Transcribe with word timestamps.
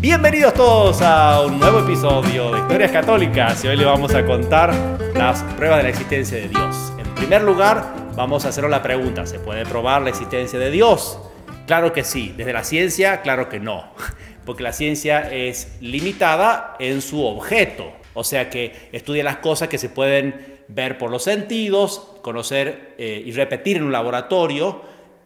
Bienvenidos 0.00 0.54
todos 0.54 1.02
a 1.02 1.42
un 1.42 1.60
nuevo 1.60 1.80
episodio 1.80 2.52
de 2.52 2.60
Historias 2.60 2.90
Católicas 2.90 3.62
y 3.62 3.68
hoy 3.68 3.76
le 3.76 3.84
vamos 3.84 4.14
a 4.14 4.24
contar 4.24 4.72
las 5.14 5.42
pruebas 5.58 5.76
de 5.76 5.82
la 5.82 5.88
existencia 5.90 6.38
de 6.38 6.48
Dios. 6.48 6.94
En 6.96 7.14
primer 7.16 7.42
lugar, 7.42 7.84
vamos 8.16 8.46
a 8.46 8.48
hacer 8.48 8.64
la 8.64 8.82
pregunta, 8.82 9.26
¿se 9.26 9.38
puede 9.38 9.66
probar 9.66 10.00
la 10.00 10.08
existencia 10.08 10.58
de 10.58 10.70
Dios? 10.70 11.18
Claro 11.66 11.92
que 11.92 12.02
sí, 12.02 12.32
desde 12.34 12.54
la 12.54 12.64
ciencia, 12.64 13.20
claro 13.20 13.50
que 13.50 13.60
no, 13.60 13.92
porque 14.46 14.62
la 14.62 14.72
ciencia 14.72 15.30
es 15.30 15.76
limitada 15.82 16.76
en 16.78 17.02
su 17.02 17.22
objeto, 17.22 17.92
o 18.14 18.24
sea 18.24 18.48
que 18.48 18.88
estudia 18.92 19.22
las 19.22 19.36
cosas 19.36 19.68
que 19.68 19.76
se 19.76 19.90
pueden 19.90 20.62
ver 20.68 20.96
por 20.96 21.10
los 21.10 21.24
sentidos, 21.24 22.16
conocer 22.22 22.94
eh, 22.96 23.22
y 23.22 23.32
repetir 23.32 23.76
en 23.76 23.82
un 23.82 23.92
laboratorio, 23.92 24.80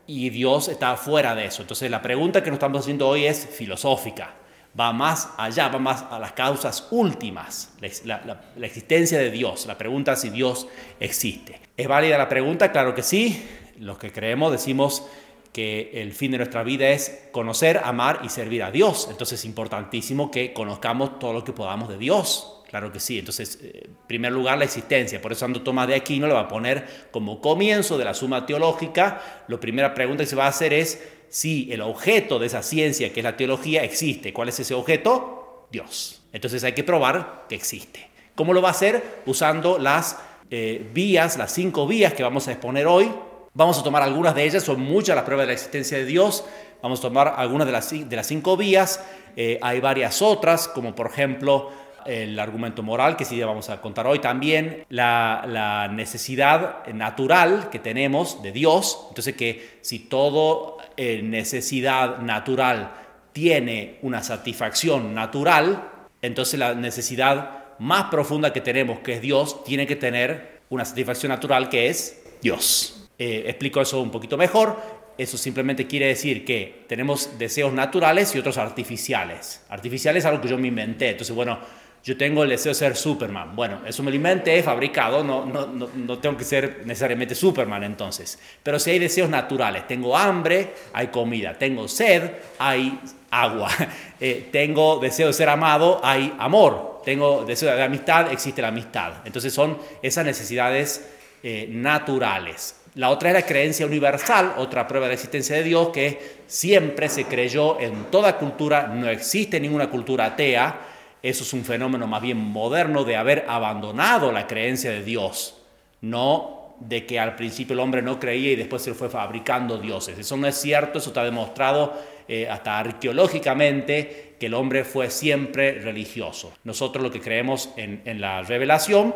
y 0.08 0.30
Dios 0.30 0.66
está 0.66 0.96
fuera 0.96 1.36
de 1.36 1.46
eso. 1.46 1.62
Entonces 1.62 1.88
la 1.92 2.02
pregunta 2.02 2.42
que 2.42 2.50
nos 2.50 2.56
estamos 2.56 2.80
haciendo 2.80 3.08
hoy 3.08 3.24
es 3.24 3.46
filosófica, 3.46 4.34
va 4.78 4.92
más 4.92 5.30
allá, 5.36 5.68
va 5.68 5.78
más 5.78 6.04
a 6.10 6.18
las 6.18 6.32
causas 6.32 6.88
últimas, 6.90 7.72
la, 8.04 8.40
existencia 8.62 9.18
de 9.18 9.30
Dios, 9.30 9.66
la 9.66 9.78
pregunta 9.78 10.16
si 10.16 10.30
Dios 10.30 10.66
existe. 11.00 11.60
¿Es 11.76 11.88
válida 11.88 12.18
la 12.18 12.28
pregunta? 12.28 12.72
Claro 12.72 12.94
que 12.94 13.02
sí. 13.02 13.44
Los 13.78 13.98
que 13.98 14.12
creemos 14.12 14.52
decimos 14.52 15.04
que 15.52 15.90
el 15.94 16.12
fin 16.12 16.32
de 16.32 16.38
nuestra 16.38 16.62
vida 16.62 16.88
es 16.88 17.28
conocer, 17.32 17.80
amar 17.84 18.20
y 18.24 18.28
servir 18.28 18.62
a 18.62 18.70
Dios. 18.70 19.08
Entonces 19.10 19.40
es 19.40 19.44
importantísimo 19.44 20.30
que 20.30 20.52
conozcamos 20.52 21.18
todo 21.18 21.32
lo 21.32 21.44
que 21.44 21.52
podamos 21.52 21.88
de 21.88 21.98
Dios. 21.98 22.62
Claro 22.68 22.90
que 22.90 22.98
sí. 22.98 23.20
Entonces, 23.20 23.60
eh, 23.62 23.82
en 23.84 23.96
primer 24.08 24.32
lugar, 24.32 24.58
la 24.58 24.64
existencia. 24.64 25.22
Por 25.22 25.30
eso 25.30 25.40
Santo 25.40 25.62
Tomás 25.62 25.86
de 25.86 25.94
Aquino 25.94 26.26
lo 26.26 26.34
va 26.34 26.40
a 26.40 26.48
poner 26.48 27.08
como 27.12 27.40
comienzo 27.40 27.96
de 27.96 28.04
la 28.04 28.14
suma 28.14 28.46
teológica. 28.46 29.44
La 29.46 29.60
primera 29.60 29.94
pregunta 29.94 30.24
que 30.24 30.28
se 30.28 30.34
va 30.34 30.46
a 30.46 30.48
hacer 30.48 30.72
es 30.72 31.00
si 31.34 31.68
el 31.72 31.80
objeto 31.80 32.38
de 32.38 32.46
esa 32.46 32.62
ciencia, 32.62 33.12
que 33.12 33.18
es 33.18 33.24
la 33.24 33.36
teología, 33.36 33.82
existe. 33.82 34.32
¿Cuál 34.32 34.50
es 34.50 34.60
ese 34.60 34.72
objeto? 34.72 35.66
Dios. 35.68 36.22
Entonces 36.32 36.62
hay 36.62 36.74
que 36.74 36.84
probar 36.84 37.46
que 37.48 37.56
existe. 37.56 38.08
¿Cómo 38.36 38.52
lo 38.52 38.62
va 38.62 38.68
a 38.68 38.70
hacer? 38.70 39.22
Usando 39.26 39.76
las 39.76 40.16
eh, 40.48 40.88
vías, 40.94 41.36
las 41.36 41.52
cinco 41.52 41.88
vías 41.88 42.14
que 42.14 42.22
vamos 42.22 42.46
a 42.46 42.52
exponer 42.52 42.86
hoy. 42.86 43.10
Vamos 43.52 43.76
a 43.80 43.82
tomar 43.82 44.04
algunas 44.04 44.36
de 44.36 44.44
ellas, 44.44 44.62
son 44.62 44.80
muchas 44.80 45.16
las 45.16 45.24
pruebas 45.24 45.42
de 45.42 45.48
la 45.48 45.54
existencia 45.54 45.98
de 45.98 46.04
Dios. 46.04 46.44
Vamos 46.80 47.00
a 47.00 47.02
tomar 47.02 47.34
algunas 47.36 47.66
de 47.66 47.72
las, 47.72 47.90
de 47.90 48.14
las 48.14 48.28
cinco 48.28 48.56
vías. 48.56 49.04
Eh, 49.34 49.58
hay 49.60 49.80
varias 49.80 50.22
otras, 50.22 50.68
como 50.68 50.94
por 50.94 51.08
ejemplo 51.08 51.72
el 52.06 52.38
argumento 52.38 52.82
moral, 52.82 53.16
que 53.16 53.24
sí 53.24 53.40
vamos 53.42 53.70
a 53.70 53.80
contar 53.80 54.06
hoy 54.06 54.18
también, 54.18 54.84
la, 54.88 55.88
necesidad 55.92 56.86
natural 56.88 57.70
que 57.70 57.78
tenemos 57.78 58.42
de 58.42 58.52
Dios, 58.52 59.06
entonces 59.08 59.34
que 59.36 59.78
si 59.80 60.00
todo 60.00 60.73
eh, 60.96 61.22
necesidad 61.22 62.18
natural 62.18 62.92
tiene 63.32 63.98
una 64.02 64.22
satisfacción 64.22 65.14
natural, 65.14 65.90
entonces 66.22 66.58
la 66.58 66.74
necesidad 66.74 67.64
más 67.78 68.04
profunda 68.04 68.52
que 68.52 68.60
tenemos, 68.60 69.00
que 69.00 69.14
es 69.14 69.20
Dios, 69.20 69.64
tiene 69.64 69.86
que 69.86 69.96
tener 69.96 70.62
una 70.70 70.84
satisfacción 70.84 71.30
natural 71.30 71.68
que 71.68 71.88
es 71.88 72.22
Dios. 72.40 73.08
Eh, 73.18 73.44
explico 73.46 73.80
eso 73.80 74.00
un 74.00 74.10
poquito 74.10 74.36
mejor. 74.36 75.04
Eso 75.16 75.38
simplemente 75.38 75.86
quiere 75.86 76.06
decir 76.06 76.44
que 76.44 76.84
tenemos 76.88 77.38
deseos 77.38 77.72
naturales 77.72 78.34
y 78.34 78.38
otros 78.38 78.58
artificiales. 78.58 79.64
Artificiales 79.68 80.24
es 80.24 80.26
algo 80.26 80.40
que 80.40 80.48
yo 80.48 80.58
me 80.58 80.68
inventé. 80.68 81.10
Entonces, 81.10 81.34
bueno, 81.34 81.58
yo 82.04 82.18
tengo 82.18 82.42
el 82.42 82.50
deseo 82.50 82.70
de 82.70 82.74
ser 82.74 82.96
Superman. 82.96 83.56
Bueno, 83.56 83.80
eso 83.86 84.02
me 84.02 84.10
lo 84.10 84.16
inventé, 84.16 84.62
fabricado, 84.62 85.24
no, 85.24 85.46
no, 85.46 85.66
no, 85.66 86.18
tengo 86.18 86.36
que 86.36 86.44
ser 86.44 86.82
necesariamente 86.84 87.34
Superman 87.34 87.82
entonces. 87.82 88.38
Pero 88.62 88.78
si 88.78 88.90
hay 88.90 88.98
deseos 88.98 89.30
naturales, 89.30 89.88
tengo 89.88 90.14
hambre, 90.14 90.74
hay 90.92 91.06
comida, 91.06 91.54
tengo 91.54 91.88
sed, 91.88 92.30
hay 92.58 93.00
agua, 93.30 93.70
eh, 94.20 94.50
tengo 94.52 94.98
deseo 94.98 95.28
de 95.28 95.32
ser 95.32 95.48
amado, 95.48 95.98
hay 96.04 96.34
amor, 96.38 97.00
tengo 97.06 97.42
deseo 97.46 97.74
de 97.74 97.82
amistad, 97.82 98.30
existe 98.30 98.60
la 98.60 98.68
amistad. 98.68 99.14
Entonces 99.24 99.54
son 99.54 99.78
esas 100.02 100.26
necesidades 100.26 101.08
eh, 101.42 101.66
naturales. 101.70 102.76
La 102.96 103.08
otra 103.08 103.30
es 103.30 103.34
la 103.34 103.46
creencia 103.46 103.86
universal, 103.86 104.54
otra 104.58 104.86
prueba 104.86 105.06
de 105.06 105.12
la 105.12 105.14
existencia 105.14 105.56
de 105.56 105.62
Dios, 105.62 105.88
que 105.88 106.42
siempre 106.46 107.08
se 107.08 107.24
creyó 107.24 107.80
en 107.80 108.04
toda 108.10 108.36
cultura, 108.36 108.88
no 108.88 109.08
existe 109.08 109.58
ninguna 109.58 109.88
cultura 109.88 110.26
atea, 110.26 110.90
eso 111.24 111.42
es 111.42 111.54
un 111.54 111.64
fenómeno 111.64 112.06
más 112.06 112.20
bien 112.20 112.36
moderno 112.36 113.02
de 113.02 113.16
haber 113.16 113.46
abandonado 113.48 114.30
la 114.30 114.46
creencia 114.46 114.90
de 114.90 115.02
Dios, 115.02 115.56
no 116.02 116.74
de 116.80 117.06
que 117.06 117.18
al 117.18 117.34
principio 117.34 117.72
el 117.72 117.80
hombre 117.80 118.02
no 118.02 118.20
creía 118.20 118.52
y 118.52 118.56
después 118.56 118.82
se 118.82 118.92
fue 118.92 119.08
fabricando 119.08 119.78
dioses. 119.78 120.18
Eso 120.18 120.36
no 120.36 120.46
es 120.46 120.54
cierto, 120.54 120.98
eso 120.98 121.08
está 121.08 121.24
demostrado 121.24 121.94
eh, 122.28 122.46
hasta 122.46 122.78
arqueológicamente 122.78 124.34
que 124.38 124.46
el 124.46 124.54
hombre 124.54 124.84
fue 124.84 125.08
siempre 125.08 125.80
religioso. 125.80 126.52
Nosotros 126.62 127.02
lo 127.02 127.10
que 127.10 127.22
creemos 127.22 127.70
en, 127.78 128.20
la 128.20 128.42
revelación, 128.42 129.14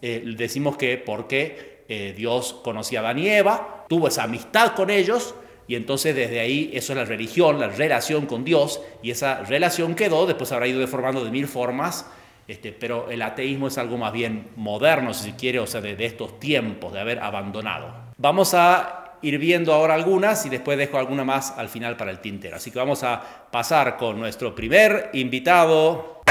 eh, 0.00 0.22
decimos 0.36 0.76
que 0.76 0.96
porque 0.96 1.82
eh, 1.88 2.14
Dios 2.16 2.54
conocía 2.62 3.00
a 3.00 3.02
Adán 3.02 3.18
y 3.18 3.30
Eva, 3.30 3.84
tuvo 3.88 4.06
esa 4.06 4.22
amistad 4.22 4.76
con 4.76 4.90
ellos, 4.90 5.34
y 5.68 5.76
entonces 5.76 6.16
desde 6.16 6.40
ahí 6.40 6.70
eso 6.72 6.94
es 6.94 6.98
la 6.98 7.04
religión, 7.04 7.60
la 7.60 7.68
relación 7.68 8.24
con 8.24 8.42
Dios, 8.42 8.80
y 9.02 9.10
esa 9.10 9.44
relación 9.44 9.94
quedó, 9.94 10.26
después 10.26 10.50
habrá 10.50 10.66
ido 10.66 10.80
deformando 10.80 11.22
de 11.22 11.30
mil 11.30 11.46
formas, 11.46 12.06
este, 12.48 12.72
pero 12.72 13.10
el 13.10 13.20
ateísmo 13.20 13.68
es 13.68 13.76
algo 13.76 13.98
más 13.98 14.10
bien 14.10 14.48
moderno, 14.56 15.12
si 15.12 15.30
se 15.30 15.36
quiere, 15.36 15.60
o 15.60 15.66
sea, 15.66 15.82
de, 15.82 16.02
estos 16.06 16.40
tiempos, 16.40 16.94
de 16.94 17.00
haber 17.00 17.18
abandonado. 17.18 17.92
Vamos 18.16 18.54
a 18.54 19.16
ir 19.20 19.38
viendo 19.38 19.74
ahora 19.74 19.92
algunas 19.92 20.46
y 20.46 20.48
después 20.48 20.78
dejo 20.78 20.96
alguna 20.96 21.24
más 21.24 21.52
al 21.58 21.68
final 21.68 21.98
para 21.98 22.12
el 22.12 22.20
tintero. 22.20 22.56
Así 22.56 22.70
que 22.70 22.78
vamos 22.78 23.02
a 23.02 23.20
pasar 23.50 23.98
con 23.98 24.18
nuestro 24.18 24.54
primer 24.54 25.10
invitado. 25.12 26.22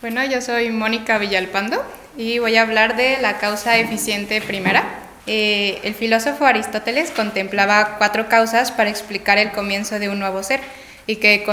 Bueno, 0.00 0.24
yo 0.24 0.40
soy 0.40 0.70
Mónica 0.70 1.18
Villalpando 1.18 1.84
y 2.16 2.38
voy 2.38 2.56
a 2.56 2.62
hablar 2.62 2.96
de 2.96 3.18
la 3.20 3.38
causa 3.38 3.78
eficiente 3.78 4.40
primera. 4.40 4.84
Eh, 5.26 5.80
el 5.84 5.94
filósofo 5.94 6.44
Aristóteles 6.44 7.10
contemplaba 7.10 7.96
cuatro 7.98 8.28
causas 8.28 8.72
para 8.72 8.90
explicar 8.90 9.38
el 9.38 9.52
comienzo 9.52 9.98
de 9.98 10.08
un 10.08 10.18
nuevo 10.18 10.42
ser 10.42 10.60
y 11.06 11.16
que, 11.16 11.44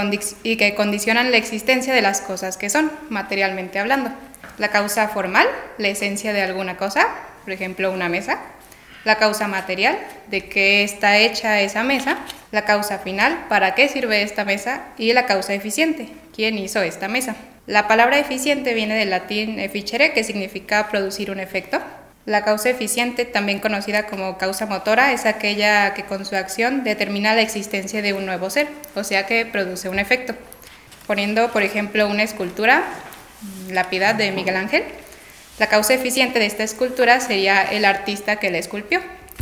y 0.42 0.56
que 0.56 0.74
condicionan 0.74 1.30
la 1.30 1.36
existencia 1.36 1.94
de 1.94 2.02
las 2.02 2.20
cosas 2.20 2.56
que 2.56 2.70
son, 2.70 2.90
materialmente 3.08 3.78
hablando. 3.78 4.10
La 4.58 4.68
causa 4.68 5.08
formal, 5.08 5.46
la 5.78 5.88
esencia 5.88 6.32
de 6.32 6.42
alguna 6.42 6.76
cosa, 6.76 7.08
por 7.44 7.52
ejemplo 7.52 7.90
una 7.90 8.08
mesa. 8.08 8.40
La 9.04 9.16
causa 9.16 9.48
material, 9.48 9.98
de 10.28 10.46
qué 10.50 10.84
está 10.84 11.16
hecha 11.16 11.60
esa 11.60 11.82
mesa. 11.82 12.18
La 12.50 12.66
causa 12.66 12.98
final, 12.98 13.46
para 13.48 13.74
qué 13.74 13.88
sirve 13.88 14.22
esta 14.22 14.44
mesa. 14.44 14.82
Y 14.98 15.14
la 15.14 15.24
causa 15.24 15.54
eficiente, 15.54 16.10
quién 16.34 16.58
hizo 16.58 16.82
esta 16.82 17.08
mesa. 17.08 17.34
La 17.66 17.86
palabra 17.86 18.18
eficiente 18.18 18.74
viene 18.74 18.94
del 18.94 19.10
latín 19.10 19.60
efficere, 19.60 20.12
que 20.12 20.24
significa 20.24 20.88
producir 20.88 21.30
un 21.30 21.40
efecto. 21.40 21.78
La 22.24 22.42
causa 22.42 22.70
eficiente, 22.70 23.24
también 23.24 23.60
conocida 23.60 24.06
como 24.06 24.38
causa 24.38 24.66
motora, 24.66 25.12
es 25.12 25.26
aquella 25.26 25.94
que 25.94 26.04
con 26.04 26.24
su 26.24 26.36
acción 26.36 26.84
determina 26.84 27.34
la 27.34 27.42
existencia 27.42 28.02
de 28.02 28.14
un 28.14 28.26
nuevo 28.26 28.50
ser, 28.50 28.68
o 28.94 29.04
sea 29.04 29.26
que 29.26 29.44
produce 29.46 29.88
un 29.88 29.98
efecto. 29.98 30.34
Poniendo, 31.06 31.52
por 31.52 31.62
ejemplo, 31.62 32.08
una 32.08 32.22
escultura, 32.22 32.82
la 33.68 33.90
piedad 33.90 34.14
de 34.14 34.32
Miguel 34.32 34.56
Ángel, 34.56 34.84
la 35.58 35.68
causa 35.68 35.94
eficiente 35.94 36.38
de 36.38 36.46
esta 36.46 36.62
escultura 36.62 37.20
sería 37.20 37.62
el 37.62 37.84
artista 37.84 38.36
que 38.36 38.50
la 38.50 38.58
esculpió, 38.58 39.00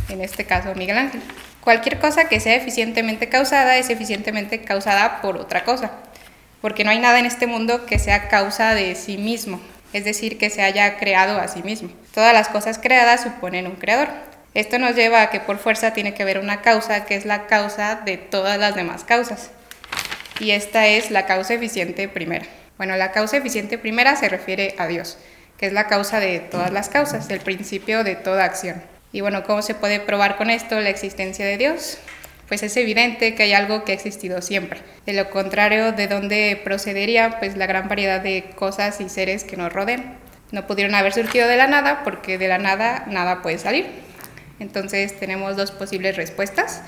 en 0.09 0.21
este 0.21 0.45
caso 0.45 0.75
Miguel 0.75 0.97
Ángel. 0.97 1.21
Cualquier 1.61 1.99
cosa 1.99 2.27
que 2.27 2.39
sea 2.39 2.55
eficientemente 2.55 3.29
causada 3.29 3.77
es 3.77 3.89
eficientemente 3.89 4.61
causada 4.61 5.21
por 5.21 5.37
otra 5.37 5.63
cosa 5.63 5.91
porque 6.61 6.83
no 6.83 6.91
hay 6.91 6.99
nada 6.99 7.19
en 7.19 7.25
este 7.25 7.47
mundo 7.47 7.85
que 7.85 7.99
sea 7.99 8.27
causa 8.27 8.73
de 8.73 8.95
sí 8.95 9.17
mismo, 9.17 9.61
es 9.93 10.05
decir, 10.05 10.37
que 10.37 10.49
se 10.49 10.61
haya 10.61 10.97
creado 10.97 11.39
a 11.39 11.47
sí 11.47 11.63
mismo. 11.63 11.89
Todas 12.13 12.33
las 12.33 12.49
cosas 12.49 12.79
creadas 12.79 13.23
suponen 13.23 13.67
un 13.67 13.75
creador. 13.75 14.09
Esto 14.53 14.79
nos 14.79 14.95
lleva 14.95 15.21
a 15.21 15.29
que 15.29 15.39
por 15.39 15.57
fuerza 15.57 15.93
tiene 15.93 16.13
que 16.13 16.23
haber 16.23 16.39
una 16.39 16.61
causa 16.61 17.05
que 17.05 17.15
es 17.15 17.25
la 17.25 17.47
causa 17.47 18.01
de 18.03 18.17
todas 18.17 18.57
las 18.57 18.75
demás 18.75 19.03
causas. 19.03 19.51
Y 20.39 20.51
esta 20.51 20.87
es 20.87 21.11
la 21.11 21.25
causa 21.25 21.53
eficiente 21.53 22.07
primera. 22.07 22.45
Bueno, 22.77 22.95
la 22.95 23.11
causa 23.11 23.37
eficiente 23.37 23.77
primera 23.77 24.15
se 24.15 24.29
refiere 24.29 24.73
a 24.77 24.87
Dios, 24.87 25.17
que 25.57 25.65
es 25.65 25.73
la 25.73 25.87
causa 25.87 26.19
de 26.19 26.39
todas 26.39 26.71
las 26.71 26.89
causas, 26.89 27.29
el 27.29 27.41
principio 27.41 28.03
de 28.03 28.15
toda 28.15 28.45
acción. 28.45 28.81
Y 29.11 29.21
bueno, 29.21 29.43
¿cómo 29.43 29.61
se 29.61 29.75
puede 29.75 29.99
probar 29.99 30.37
con 30.37 30.49
esto 30.49 30.79
la 30.79 30.89
existencia 30.89 31.45
de 31.45 31.57
Dios? 31.57 31.97
Pues 32.49 32.63
es 32.63 32.75
evidente 32.75 33.35
que 33.35 33.43
hay 33.43 33.53
algo 33.53 33.85
que 33.85 33.91
ha 33.91 33.95
existido 33.95 34.41
siempre. 34.41 34.81
De 35.05 35.13
lo 35.13 35.29
contrario, 35.29 35.91
¿de 35.91 36.07
dónde 36.07 36.59
procedería 36.63 37.37
pues 37.39 37.55
la 37.55 37.67
gran 37.67 37.87
variedad 37.87 38.19
de 38.19 38.49
cosas 38.55 38.99
y 38.99 39.07
seres 39.07 39.43
que 39.43 39.55
nos 39.55 39.71
rodean? 39.71 40.17
No 40.51 40.65
pudieron 40.65 40.95
haber 40.95 41.13
surgido 41.13 41.47
de 41.47 41.57
la 41.57 41.67
nada 41.67 42.03
porque 42.03 42.39
de 42.39 42.47
la 42.47 42.57
nada 42.57 43.05
nada 43.07 43.43
puede 43.43 43.59
salir. 43.59 43.85
Entonces 44.59 45.17
tenemos 45.19 45.55
dos 45.55 45.71
posibles 45.71 46.17
respuestas, 46.17 46.81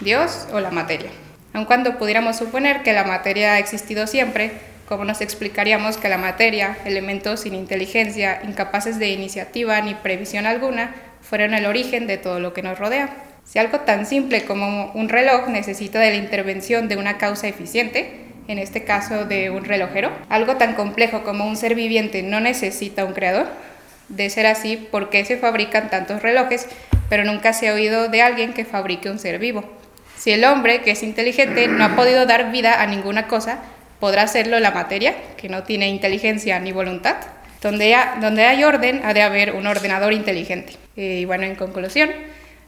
Dios 0.00 0.48
o 0.52 0.60
la 0.60 0.70
materia. 0.70 1.10
Aun 1.52 1.66
cuando 1.66 1.98
pudiéramos 1.98 2.38
suponer 2.38 2.82
que 2.82 2.94
la 2.94 3.04
materia 3.04 3.52
ha 3.52 3.58
existido 3.58 4.06
siempre, 4.06 4.52
¿cómo 4.88 5.04
nos 5.04 5.20
explicaríamos 5.20 5.98
que 5.98 6.08
la 6.08 6.18
materia, 6.18 6.78
elementos 6.86 7.40
sin 7.40 7.54
inteligencia, 7.54 8.40
incapaces 8.42 8.98
de 8.98 9.10
iniciativa 9.10 9.80
ni 9.82 9.94
previsión 9.94 10.46
alguna, 10.46 10.94
fueron 11.20 11.52
el 11.52 11.66
origen 11.66 12.06
de 12.06 12.16
todo 12.16 12.40
lo 12.40 12.54
que 12.54 12.62
nos 12.62 12.78
rodea? 12.78 13.33
Si 13.44 13.58
algo 13.58 13.80
tan 13.80 14.06
simple 14.06 14.44
como 14.44 14.90
un 14.92 15.08
reloj 15.08 15.48
necesita 15.48 16.00
de 16.00 16.10
la 16.10 16.16
intervención 16.16 16.88
de 16.88 16.96
una 16.96 17.18
causa 17.18 17.46
eficiente, 17.46 18.24
en 18.48 18.58
este 18.58 18.84
caso 18.84 19.24
de 19.24 19.50
un 19.50 19.64
relojero, 19.64 20.10
algo 20.28 20.56
tan 20.56 20.74
complejo 20.74 21.22
como 21.22 21.46
un 21.46 21.56
ser 21.56 21.74
viviente 21.74 22.22
no 22.22 22.40
necesita 22.40 23.04
un 23.04 23.12
creador, 23.12 23.46
de 24.08 24.28
ser 24.28 24.46
así, 24.46 24.76
¿por 24.76 25.08
qué 25.08 25.24
se 25.24 25.38
fabrican 25.38 25.88
tantos 25.88 26.22
relojes, 26.22 26.66
pero 27.08 27.24
nunca 27.24 27.52
se 27.52 27.68
ha 27.68 27.74
oído 27.74 28.08
de 28.08 28.22
alguien 28.22 28.52
que 28.52 28.64
fabrique 28.64 29.08
un 29.10 29.18
ser 29.18 29.38
vivo? 29.38 29.64
Si 30.18 30.30
el 30.30 30.44
hombre, 30.44 30.82
que 30.82 30.92
es 30.92 31.02
inteligente, 31.02 31.68
no 31.68 31.84
ha 31.84 31.96
podido 31.96 32.26
dar 32.26 32.50
vida 32.50 32.82
a 32.82 32.86
ninguna 32.86 33.28
cosa, 33.28 33.58
podrá 34.00 34.22
hacerlo 34.22 34.60
la 34.60 34.70
materia, 34.70 35.14
que 35.36 35.48
no 35.48 35.62
tiene 35.64 35.88
inteligencia 35.88 36.58
ni 36.60 36.72
voluntad. 36.72 37.16
Donde, 37.62 37.94
hay 37.94 38.64
orden, 38.64 39.00
ha 39.04 39.14
de 39.14 39.22
haber 39.22 39.54
un 39.54 39.66
ordenador 39.66 40.12
inteligente. 40.12 40.74
Eh, 40.96 41.20
y 41.20 41.24
bueno, 41.24 41.44
en 41.44 41.54
conclusión, 41.54 42.10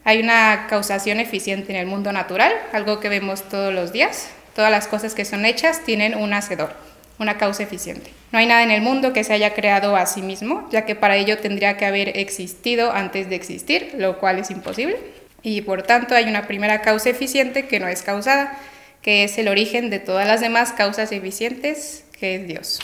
hay 0.07 0.21
una 0.21 0.67
causación 0.69 1.19
eficiente 1.19 1.73
en 1.73 1.77
el 1.77 1.85
mundo 1.85 2.13
natural, 2.13 2.53
algo 2.71 3.01
que 3.01 3.09
vemos 3.09 3.43
todos 3.49 3.73
los 3.73 3.91
días. 3.91 4.29
Todas 4.55 4.71
las 4.71 4.87
cosas 4.87 5.13
que 5.13 5.25
son 5.25 5.45
hechas 5.45 5.83
tienen 5.83 6.15
un 6.15 6.31
hacedor, 6.33 6.71
una 7.19 7.37
causa 7.37 7.63
eficiente. 7.63 8.09
No 8.31 8.39
hay 8.39 8.45
nada 8.45 8.63
en 8.63 8.71
el 8.71 8.81
mundo 8.81 9.11
que 9.11 9.25
se 9.25 9.33
haya 9.33 9.53
creado 9.53 9.97
a 9.97 10.05
sí 10.05 10.21
mismo, 10.21 10.65
ya 10.71 10.85
que 10.85 10.95
para 10.95 11.17
ello 11.17 11.39
tendría 11.39 11.75
que 11.75 11.85
haber 11.85 12.17
existido 12.17 12.93
antes 12.93 13.29
de 13.29 13.35
existir, 13.35 13.95
lo 13.97 14.17
cual 14.17 14.39
es 14.39 14.49
imposible. 14.49 14.97
Y 15.43 15.59
por 15.59 15.83
tanto 15.83 16.15
hay 16.15 16.23
una 16.23 16.47
primera 16.47 16.81
causa 16.81 17.09
eficiente 17.09 17.67
que 17.67 17.81
no 17.81 17.89
es 17.89 18.01
causada, 18.01 18.57
que 19.01 19.25
es 19.25 19.37
el 19.37 19.49
origen 19.49 19.89
de 19.89 19.99
todas 19.99 20.25
las 20.25 20.39
demás 20.39 20.71
causas 20.71 21.11
eficientes, 21.11 22.05
que 22.17 22.35
es 22.35 22.47
Dios. 22.47 22.79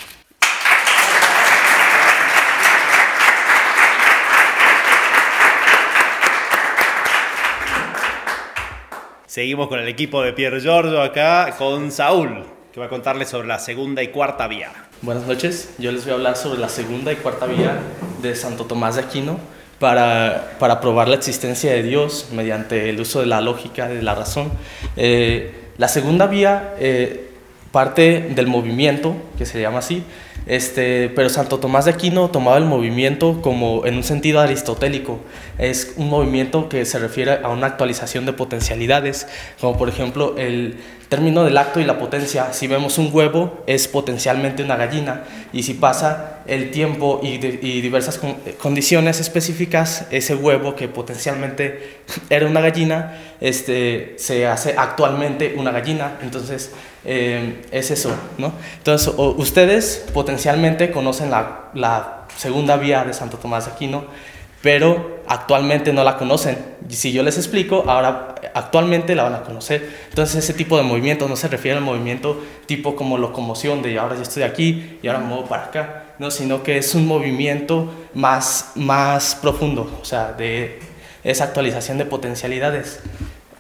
Seguimos 9.34 9.68
con 9.68 9.80
el 9.80 9.88
equipo 9.88 10.22
de 10.22 10.32
Pier 10.32 10.62
Giorgio 10.62 11.02
acá 11.02 11.56
con 11.58 11.92
Saúl, 11.92 12.44
que 12.72 12.80
va 12.80 12.86
a 12.86 12.90
contarles 12.90 13.30
sobre 13.30 13.48
la 13.48 13.58
segunda 13.58 14.04
y 14.04 14.10
cuarta 14.10 14.48
vía. 14.48 14.72
Buenas 15.02 15.26
noches, 15.26 15.74
yo 15.80 15.92
les 15.92 16.04
voy 16.04 16.12
a 16.12 16.18
hablar 16.18 16.38
sobre 16.38 16.60
la 16.60 16.70
segunda 16.70 17.12
y 17.12 17.16
cuarta 17.16 17.48
vía 17.48 17.80
de 18.22 18.36
Santo 18.36 18.66
Tomás 18.66 18.94
de 18.94 19.02
Aquino 19.02 19.40
para, 19.80 20.56
para 20.60 20.80
probar 20.80 21.08
la 21.08 21.16
existencia 21.16 21.72
de 21.72 21.82
Dios 21.82 22.28
mediante 22.32 22.92
el 22.92 23.02
uso 23.02 23.22
de 23.22 23.26
la 23.26 23.42
lógica, 23.42 23.88
de 23.88 24.04
la 24.04 24.14
razón. 24.14 24.52
Eh, 24.98 25.52
la 25.80 25.88
segunda 25.88 26.28
vía 26.28 26.76
eh, 26.78 27.32
parte 27.72 28.30
del 28.36 28.46
movimiento, 28.46 29.16
que 29.36 29.48
se 29.48 29.60
llama 29.60 29.80
así, 29.80 30.04
este, 30.46 31.10
pero 31.10 31.30
Santo 31.30 31.60
Tomás 31.60 31.86
de 31.86 31.92
Aquino 31.92 32.30
tomaba 32.30 32.58
el 32.58 32.66
movimiento 32.66 33.42
como 33.42 33.86
en 33.86 33.96
un 33.96 34.04
sentido 34.04 34.40
aristotélico. 34.40 35.20
Es 35.58 35.94
un 35.98 36.10
movimiento 36.10 36.70
que 36.70 36.86
se 36.86 37.00
refiere 37.00 37.40
a 37.44 37.50
una 37.50 37.68
actualización 37.68 38.26
de 38.26 38.34
potencialidades, 38.34 39.28
como 39.60 39.78
por 39.78 39.90
ejemplo 39.90 40.36
el 40.38 40.78
término 41.14 41.44
del 41.44 41.56
acto 41.60 41.80
y 41.80 41.84
la 41.84 42.00
potencia. 42.00 42.54
Si 42.54 42.66
vemos 42.66 42.98
un 42.98 43.12
huevo, 43.14 43.64
es 43.68 43.88
potencialmente 43.88 44.64
una 44.64 44.78
gallina, 44.78 45.26
y 45.54 45.62
si 45.62 45.76
pasa 45.76 46.40
el 46.48 46.72
tiempo 46.72 47.22
y, 47.22 47.38
diversas 47.38 48.20
condiciones 48.60 49.20
específicas, 49.20 50.08
ese 50.10 50.34
huevo 50.34 50.76
que 50.76 50.88
potencialmente 50.88 52.00
era 52.32 52.48
una 52.48 52.62
gallina, 52.62 53.20
este, 53.40 54.16
se 54.18 54.48
hace 54.48 54.74
actualmente 54.76 55.54
una 55.56 55.70
gallina. 55.70 56.18
Entonces, 56.24 56.72
eh, 57.06 57.62
es 57.70 57.92
eso, 57.92 58.16
¿no? 58.40 58.52
Entonces, 58.80 59.14
ustedes 59.16 60.06
potencialmente 60.16 60.90
conocen 60.90 61.30
la, 61.30 61.70
la, 61.76 62.22
segunda 62.38 62.78
vía 62.78 63.04
de 63.04 63.14
Santo 63.14 63.38
Tomás 63.38 63.68
de 63.68 63.74
Aquino, 63.74 64.06
pero 64.64 65.20
actualmente 65.28 65.92
no 65.92 66.06
la 66.06 66.18
conocen. 66.18 66.58
Y 66.90 66.94
si 66.94 67.12
yo 67.12 67.22
les 67.22 67.38
explico, 67.38 67.84
ahora 67.86 68.36
actualmente 68.54 69.14
la 69.14 69.24
van 69.24 69.36
a 69.36 69.42
conocer. 69.42 69.90
Entonces, 70.08 70.42
ese 70.42 70.54
tipo 70.54 70.78
de 70.78 70.84
movimiento 70.84 71.28
no 71.28 71.36
se 71.36 71.50
refiere 71.50 71.78
al 71.78 71.84
movimiento 71.84 72.42
tipo 72.66 72.96
como 72.96 73.18
locomoción 73.18 73.82
de 73.82 74.00
ahora 74.00 74.16
ya 74.16 74.22
estoy 74.22 74.44
aquí 74.44 75.00
y 75.04 75.08
ahora 75.08 75.20
me 75.20 75.26
muevo 75.26 75.46
para 75.48 75.66
acá, 75.66 76.06
no, 76.18 76.32
sino 76.32 76.64
que 76.64 76.78
es 76.78 76.96
un 76.96 77.06
movimiento 77.06 77.92
más, 78.14 78.72
más 78.76 79.36
profundo, 79.36 80.00
o 80.02 80.06
sea, 80.06 80.32
de 80.32 80.80
esa 81.26 81.44
actualización 81.44 81.98
de 81.98 82.06
potencialidades. 82.06 83.02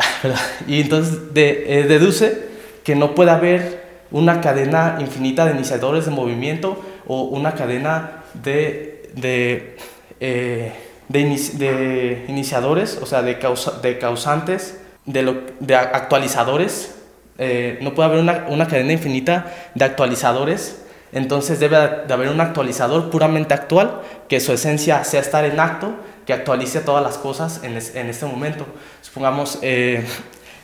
y 0.69 0.79
entonces 0.79 1.33
de, 1.33 1.79
eh, 1.81 1.83
deduce 1.83 2.47
que 2.85 2.95
no 2.95 3.13
puede 3.13 3.31
haber 3.31 3.83
una 4.09 4.39
cadena 4.39 4.95
infinita 5.01 5.45
de 5.45 5.51
iniciadores 5.51 6.05
de 6.05 6.11
movimiento 6.11 6.81
o 7.07 7.23
una 7.23 7.55
cadena 7.55 8.23
de, 8.41 9.09
de, 9.15 9.75
eh, 10.21 10.71
de, 11.13 12.25
iniciadores, 12.27 12.99
o 13.01 13.05
sea, 13.05 13.21
de, 13.21 13.39
causa, 13.39 13.79
de 13.81 13.97
causantes, 13.99 14.79
de, 15.05 15.21
lo, 15.21 15.35
de 15.59 15.75
actualizadores. 15.75 16.95
Eh, 17.37 17.79
no 17.81 17.93
puede 17.93 18.09
haber 18.09 18.21
una, 18.21 18.45
una, 18.49 18.67
cadena 18.67 18.93
infinita 18.93 19.51
de 19.73 19.85
actualizadores, 19.85 20.83
entonces 21.11 21.59
debe 21.59 21.77
de 22.07 22.13
haber 22.13 22.29
un 22.29 22.41
actualizador 22.41 23.09
puramente 23.09 23.53
actual, 23.53 24.01
que 24.27 24.39
su 24.39 24.51
esencia 24.53 25.03
sea 25.03 25.21
estar 25.21 25.45
en 25.45 25.59
acto, 25.59 25.93
que 26.25 26.33
actualice 26.33 26.79
todas 26.79 27.03
las 27.03 27.17
cosas 27.17 27.61
en, 27.63 27.73
en 27.73 28.09
este 28.09 28.25
momento. 28.25 28.65
Supongamos, 29.01 29.59
eh, 29.61 30.05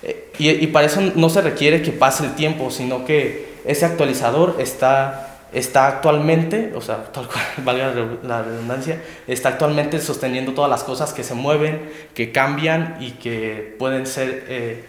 eh, 0.04 0.32
y, 0.38 0.68
para 0.68 0.88
eso 0.88 1.02
no 1.16 1.30
se 1.30 1.42
requiere 1.42 1.82
que 1.82 1.92
pase 1.92 2.26
el 2.26 2.34
tiempo, 2.34 2.72
sino 2.72 3.06
que 3.06 3.60
ese 3.66 3.86
actualizador 3.86 4.56
está, 4.60 5.29
está 5.54 5.88
actualmente, 5.88 6.74
o 6.76 6.82
sea, 6.82 7.06
tal 7.12 7.28
cual, 7.28 7.44
valga 7.64 7.94
la 8.24 8.42
redundancia, 8.42 9.02
está 9.28 9.50
actualmente 9.50 10.00
sosteniendo 10.00 10.54
todas 10.54 10.70
las 10.70 10.84
cosas 10.84 11.14
que 11.14 11.24
se 11.24 11.34
mueven, 11.34 11.90
que 12.14 12.32
cambian 12.32 12.98
y 13.00 13.12
que 13.12 13.76
pueden 13.80 14.06
ser, 14.06 14.46
eh, 14.48 14.86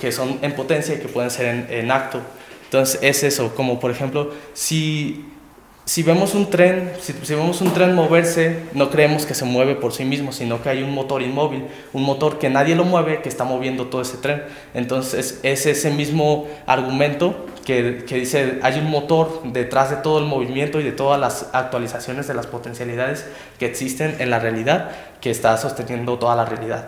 que 0.00 0.12
son 0.12 0.38
en 0.42 0.54
potencia 0.54 0.94
y 0.94 0.98
que 0.98 1.08
pueden 1.08 1.30
ser 1.30 1.46
en, 1.46 1.66
en 1.70 1.90
acto. 1.90 2.20
Entonces 2.64 2.98
es 3.02 3.22
eso, 3.22 3.54
como 3.54 3.80
por 3.80 3.90
ejemplo, 3.90 4.32
si 4.52 5.24
si 5.86 6.02
vemos 6.02 6.34
un 6.34 6.48
tren, 6.48 6.92
si, 7.00 7.12
vemos 7.34 7.60
un 7.60 7.74
tren 7.74 7.94
moverse, 7.94 8.62
no 8.72 8.90
creemos 8.90 9.26
que 9.26 9.34
se 9.34 9.44
mueve 9.44 9.74
por 9.74 9.92
sí 9.92 10.04
mismo, 10.04 10.32
sino 10.32 10.62
que 10.62 10.70
hay 10.70 10.82
un 10.82 10.94
motor 10.94 11.20
inmóvil, 11.20 11.66
un 11.92 12.02
motor 12.04 12.38
que 12.38 12.48
nadie 12.48 12.74
lo 12.74 12.84
mueve, 12.84 13.20
que 13.20 13.28
está 13.28 13.44
moviendo 13.44 13.88
todo 13.88 14.00
ese 14.00 14.16
tren. 14.16 14.44
Entonces 14.72 15.40
es 15.42 15.66
ese 15.66 15.90
mismo 15.90 16.46
argumento 16.66 17.46
que, 17.66 18.04
que 18.06 18.16
dice, 18.16 18.60
hay 18.62 18.78
un 18.78 18.90
motor 18.90 19.42
detrás 19.52 19.90
de 19.90 19.96
todo 19.96 20.18
el 20.18 20.24
movimiento 20.24 20.80
y 20.80 20.84
de 20.84 20.92
todas 20.92 21.20
las 21.20 21.50
actualizaciones 21.52 22.26
de 22.26 22.34
las 22.34 22.46
potencialidades 22.46 23.26
que 23.58 23.66
existen 23.66 24.16
en 24.20 24.30
la 24.30 24.38
realidad, 24.38 24.90
que 25.20 25.30
está 25.30 25.56
sosteniendo 25.58 26.18
toda 26.18 26.34
la 26.34 26.46
realidad. 26.46 26.86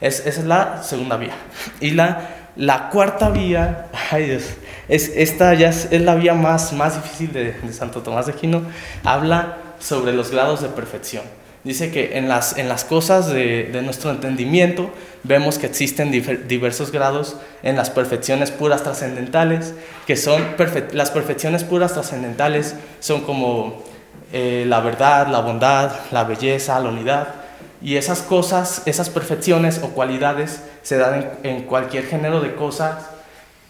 Es, 0.00 0.20
esa 0.26 0.40
es 0.40 0.46
la 0.46 0.82
segunda 0.82 1.16
vía. 1.16 1.34
Y 1.80 1.92
la, 1.92 2.28
la 2.56 2.90
cuarta 2.90 3.30
vía, 3.30 3.86
ay 4.10 4.26
Dios, 4.26 4.44
es, 4.88 5.12
esta 5.14 5.54
ya 5.54 5.68
es, 5.68 5.90
la 5.92 6.14
vía 6.14 6.34
más, 6.34 6.72
más 6.72 7.02
difícil 7.02 7.32
de, 7.32 7.54
Santo 7.72 8.02
Tomás 8.02 8.26
de 8.26 8.32
Aquino, 8.32 8.62
habla 9.04 9.58
sobre 9.78 10.12
los 10.12 10.30
grados 10.30 10.62
de 10.62 10.68
perfección. 10.68 11.24
Dice 11.64 11.90
que 11.90 12.16
en 12.16 12.28
las, 12.28 12.56
en 12.56 12.68
las 12.68 12.84
cosas 12.84 13.28
de, 13.28 13.64
de 13.64 13.82
nuestro 13.82 14.10
entendimiento 14.10 14.90
vemos 15.24 15.58
que 15.58 15.66
existen 15.66 16.10
diversos 16.10 16.92
grados 16.92 17.36
en 17.62 17.76
las 17.76 17.90
perfecciones 17.90 18.50
puras 18.50 18.82
trascendentales, 18.82 19.74
que 20.06 20.16
son 20.16 20.42
las 20.92 21.10
perfecciones 21.10 21.64
puras 21.64 21.92
trascendentales 21.92 22.76
son 23.00 23.22
como 23.22 23.82
eh, 24.32 24.64
la 24.66 24.80
verdad, 24.80 25.26
la 25.28 25.40
bondad, 25.40 25.92
la 26.10 26.24
belleza, 26.24 26.78
la 26.80 26.90
unidad. 26.90 27.28
Y 27.80 27.96
esas 27.96 28.22
cosas, 28.22 28.82
esas 28.86 29.10
perfecciones 29.10 29.80
o 29.82 29.88
cualidades 29.88 30.62
se 30.82 30.96
dan 30.96 31.28
en, 31.42 31.50
en 31.50 31.62
cualquier 31.64 32.06
género 32.06 32.40
de 32.40 32.54
cosas 32.54 33.17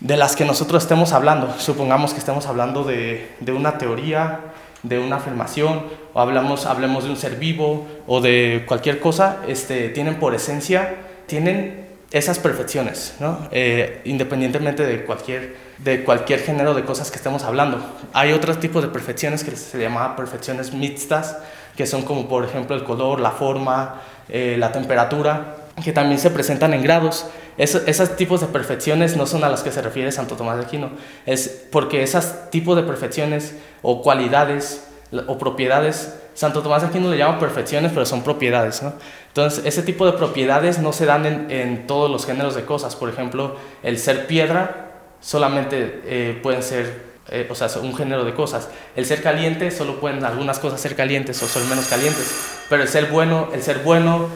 de 0.01 0.17
las 0.17 0.37
que 0.37 0.45
nosotros 0.45 0.83
estemos 0.83 1.13
hablando. 1.13 1.55
Supongamos 1.59 2.13
que 2.13 2.21
estemos 2.21 2.47
hablando 2.47 2.85
de, 2.85 3.31
de 3.41 3.53
una 3.53 3.79
teoría, 3.79 4.41
de 4.83 4.99
una 4.99 5.17
afirmación, 5.17 5.83
o 6.15 6.21
hablamos, 6.21 6.67
hablemos 6.67 7.05
de 7.05 7.11
un 7.11 7.17
ser 7.17 7.37
vivo, 7.37 7.87
o 8.07 8.21
de 8.21 8.65
cualquier 8.67 9.01
cosa, 9.01 9.39
este, 9.49 9.89
tienen 9.89 10.17
por 10.17 10.35
esencia, 10.35 10.95
tienen 11.27 11.89
esas 12.11 12.39
perfecciones, 12.39 13.17
¿no? 13.21 13.49
Eh, 13.51 14.01
independientemente 14.05 14.87
de 14.87 15.05
cualquier, 15.05 15.57
de 15.79 16.05
cualquier 16.05 16.41
género 16.41 16.73
de 16.73 16.85
cosas 16.85 17.11
que 17.11 17.17
estemos 17.17 17.45
hablando. 17.45 17.85
Hay 18.15 18.33
otros 18.33 18.61
tipos 18.61 18.83
de 18.83 18.89
perfecciones 18.89 19.45
que 19.45 19.55
se 19.57 19.79
llaman 19.79 20.17
perfecciones 20.17 20.73
mixtas, 20.73 21.37
que 21.77 21.87
son 21.87 22.03
como 22.03 22.27
por 22.27 22.45
ejemplo 22.45 22.75
el 22.75 22.85
color, 22.85 23.21
la 23.21 23.33
forma, 23.33 24.01
eh, 24.29 24.57
la 24.59 24.73
temperatura, 24.73 25.57
que 25.83 25.93
también 25.93 26.19
se 26.19 26.31
presentan 26.31 26.75
en 26.75 26.83
grados. 26.83 27.27
esos 27.57 28.17
tipos 28.17 28.41
de 28.41 28.47
perfecciones 28.47 29.17
no 29.17 29.27
son 29.27 29.45
a 29.45 29.49
las 29.49 29.63
que 29.63 29.73
se 29.73 29.83
refiere 29.83 30.13
Santo 30.13 30.37
Tomás 30.37 30.59
de 30.59 30.65
Aquino, 30.65 30.91
es 31.27 31.67
porque 31.71 32.03
esos 32.03 32.51
tipos 32.51 32.77
de 32.77 32.83
perfecciones 32.83 33.55
o 33.83 34.03
cualidades 34.03 34.85
o 35.27 35.39
propiedades, 35.39 36.15
Santo 36.35 36.63
Tomás 36.63 36.83
de 36.83 36.89
Aquino 36.89 37.11
le 37.11 37.17
llama 37.17 37.39
perfecciones, 37.39 37.93
pero 37.93 38.07
son 38.07 38.23
propiedades. 38.23 38.83
¿no? 38.83 38.93
Entonces, 39.29 39.65
ese 39.65 39.83
tipo 39.83 40.07
de 40.07 40.13
propiedades 40.13 40.79
no 40.79 40.93
se 40.93 41.07
dan 41.07 41.51
en, 41.51 41.87
todos 41.87 42.11
los 42.11 42.27
géneros 42.27 42.55
de 42.55 42.65
cosas. 42.65 42.95
Por 42.95 43.09
ejemplo, 43.09 43.57
el 43.83 43.99
ser 43.99 44.27
piedra 44.27 44.91
solamente 45.21 46.03
eh, 46.05 46.39
pueden 46.43 46.63
ser 46.63 47.09
eh, 47.31 47.47
o 47.51 47.55
sea, 47.55 47.69
un 47.81 47.95
género 47.95 48.25
de 48.25 48.35
cosas. 48.35 48.69
El 48.97 49.05
ser 49.05 49.23
caliente, 49.23 49.71
solo 49.71 50.01
pueden 50.01 50.25
algunas 50.25 50.59
cosas 50.59 50.81
ser 50.81 50.95
calientes 50.95 51.43
o 51.43 51.47
ser 51.47 51.63
menos 51.65 51.87
calientes, 51.87 52.35
pero 52.71 52.83
el 52.83 52.89
ser 52.89 53.07
bueno, 53.07 53.49
el 53.53 53.63
ser 53.63 53.81
bueno, 53.81 54.29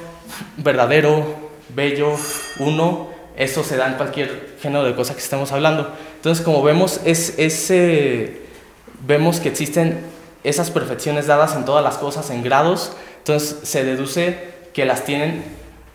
verdadero, 0.56 1.50
bello, 1.74 2.16
uno, 2.58 3.08
eso 3.36 3.64
se 3.64 3.76
da 3.76 3.86
en 3.86 3.94
cualquier 3.94 4.56
género 4.60 4.84
de 4.84 4.94
cosa 4.94 5.14
que 5.14 5.20
estemos 5.20 5.52
hablando. 5.52 5.90
Entonces, 6.16 6.44
como 6.44 6.62
vemos, 6.62 7.00
es, 7.04 7.34
ese 7.38 8.42
vemos 9.06 9.40
que 9.40 9.48
existen 9.48 10.00
esas 10.44 10.70
perfecciones 10.70 11.26
dadas 11.26 11.56
en 11.56 11.64
todas 11.64 11.84
las 11.84 11.98
cosas, 11.98 12.30
en 12.30 12.42
grados, 12.42 12.92
entonces 13.18 13.58
se 13.62 13.84
deduce 13.84 14.52
que 14.72 14.84
las 14.84 15.04
tienen 15.04 15.44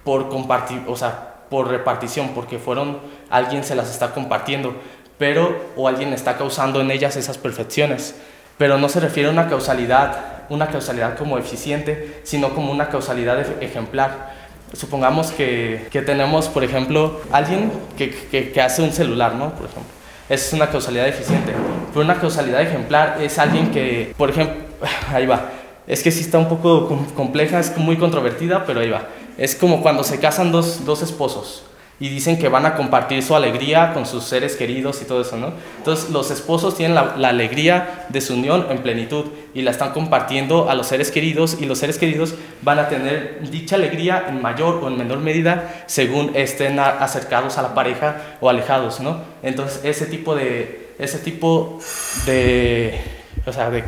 por 0.03 0.29
compartir, 0.29 0.81
o 0.87 0.95
sea, 0.95 1.35
por 1.49 1.69
repartición, 1.69 2.29
porque 2.33 2.59
fueron, 2.59 2.99
alguien 3.29 3.63
se 3.63 3.75
las 3.75 3.89
está 3.89 4.13
compartiendo, 4.13 4.75
pero, 5.17 5.57
o 5.75 5.87
alguien 5.87 6.13
está 6.13 6.37
causando 6.37 6.81
en 6.81 6.91
ellas 6.91 7.15
esas 7.15 7.37
perfecciones, 7.37 8.15
pero 8.57 8.77
no 8.77 8.89
se 8.89 8.99
refiere 8.99 9.29
a 9.29 9.31
una 9.31 9.49
causalidad, 9.49 10.36
una 10.49 10.67
causalidad 10.67 11.17
como 11.17 11.37
eficiente, 11.37 12.21
sino 12.23 12.53
como 12.53 12.71
una 12.71 12.89
causalidad 12.89 13.39
ejemplar. 13.61 14.35
Supongamos 14.73 15.31
que, 15.31 15.87
que 15.91 16.01
tenemos, 16.01 16.49
por 16.49 16.63
ejemplo, 16.63 17.21
alguien 17.31 17.71
que, 17.97 18.11
que, 18.53 18.61
hace 18.61 18.81
un 18.81 18.91
celular, 18.91 19.35
¿no? 19.35 19.51
Por 19.51 19.67
ejemplo 19.67 19.97
es 20.29 20.51
una 20.53 20.69
causalidad 20.69 21.07
eficiente. 21.07 21.53
Pero 21.93 22.03
una 22.03 22.19
causalidad 22.19 22.61
ejemplar 22.61 23.17
es 23.21 23.39
alguien 23.39 23.71
que, 23.71 24.13
por 24.17 24.29
ejemplo, 24.29 24.55
ahí 25.13 25.25
va, 25.25 25.51
es 25.87 26.03
que 26.03 26.11
sí 26.11 26.21
está 26.21 26.37
un 26.37 26.49
poco 26.49 27.05
compleja, 27.15 27.59
es 27.59 27.75
muy 27.77 27.97
controvertida, 27.97 28.65
pero 28.65 28.81
ahí 28.81 28.89
va. 28.89 29.07
Es 29.37 29.55
como 29.55 29.81
cuando 29.81 30.03
se 30.03 30.19
casan 30.19 30.51
dos, 30.51 30.85
dos 30.85 31.01
esposos 31.01 31.63
y 31.99 32.09
dicen 32.09 32.37
que 32.37 32.47
van 32.47 32.65
a 32.65 32.75
compartir 32.75 33.23
su 33.23 33.35
alegría 33.35 33.93
con 33.93 34.05
sus 34.05 34.23
seres 34.23 34.55
queridos 34.55 35.01
y 35.01 35.05
todo 35.05 35.21
eso, 35.21 35.35
¿no? 35.35 35.53
Entonces 35.77 36.11
los 36.11 36.29
esposos 36.29 36.75
tienen 36.75 36.93
la, 36.93 37.29
alegría 37.29 38.05
de 38.09 38.21
su 38.21 38.35
unión 38.35 38.67
en 38.69 38.79
plenitud 38.79 39.25
y 39.55 39.63
la 39.63 39.71
están 39.71 39.93
compartiendo 39.93 40.69
a 40.69 40.75
los 40.75 40.87
seres 40.87 41.09
queridos 41.09 41.57
y 41.59 41.65
los 41.65 41.79
seres 41.79 41.97
queridos 41.97 42.35
van 42.61 42.77
a 42.77 42.87
tener 42.87 43.49
dicha 43.49 43.75
alegría 43.75 44.25
en 44.29 44.41
mayor 44.41 44.75
o 44.83 44.87
en 44.87 44.97
menor 44.97 45.19
medida 45.19 45.85
según 45.87 46.31
estén 46.35 46.79
acercados 46.79 47.57
a 47.57 47.63
la 47.63 47.73
pareja 47.73 48.37
o 48.41 48.49
alejados, 48.49 48.99
¿no? 48.99 49.21
Entonces 49.41 49.81
ese 49.83 50.05
tipo 50.05 50.35
de, 50.35 50.93
ese 50.99 51.17
tipo 51.17 51.79
de, 52.27 53.01
o 53.47 53.51
sea, 53.51 53.71
de, 53.71 53.83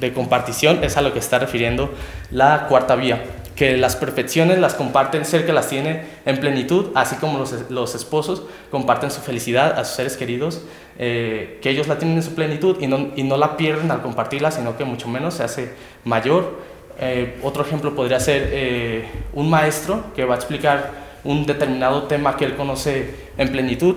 de 0.00 0.12
compartición 0.14 0.82
es 0.82 0.96
a 0.96 1.02
lo 1.02 1.12
que 1.12 1.18
está 1.18 1.38
refiriendo 1.38 1.92
la 2.30 2.66
cuarta 2.68 2.96
vía 2.96 3.22
que 3.56 3.76
las 3.76 3.96
perfecciones 3.96 4.58
las 4.58 4.74
comparten, 4.74 5.24
ser 5.24 5.44
que 5.44 5.52
las 5.52 5.68
tiene 5.68 6.04
en 6.24 6.38
plenitud, 6.40 6.86
así 6.94 7.16
como 7.16 7.38
los, 7.38 7.54
los 7.70 7.94
esposos 7.94 8.42
comparten 8.70 9.10
su 9.10 9.20
felicidad 9.20 9.78
a 9.78 9.84
sus 9.84 9.96
seres 9.96 10.16
queridos, 10.16 10.62
eh, 10.98 11.58
que 11.62 11.70
ellos 11.70 11.88
la 11.88 11.98
tienen 11.98 12.18
en 12.18 12.22
su 12.22 12.34
plenitud 12.34 12.76
y 12.80 12.86
no, 12.86 13.08
y 13.16 13.22
no, 13.22 13.36
la 13.36 13.56
pierden 13.56 13.90
al 13.90 14.02
compartirla, 14.02 14.50
sino 14.50 14.76
que 14.76 14.84
mucho 14.84 15.08
menos 15.08 15.34
se 15.34 15.42
hace 15.42 15.72
mayor. 16.04 16.58
Eh, 16.98 17.38
otro 17.42 17.64
ejemplo 17.64 17.94
podría 17.94 18.20
ser 18.20 18.50
eh, 18.52 19.08
un 19.32 19.48
maestro 19.48 20.04
que 20.14 20.26
va 20.26 20.34
a 20.34 20.36
explicar 20.36 20.90
un 21.24 21.46
determinado 21.46 22.02
tema 22.02 22.36
que 22.36 22.44
él 22.44 22.54
conoce 22.54 23.14
en 23.38 23.50
plenitud 23.50 23.96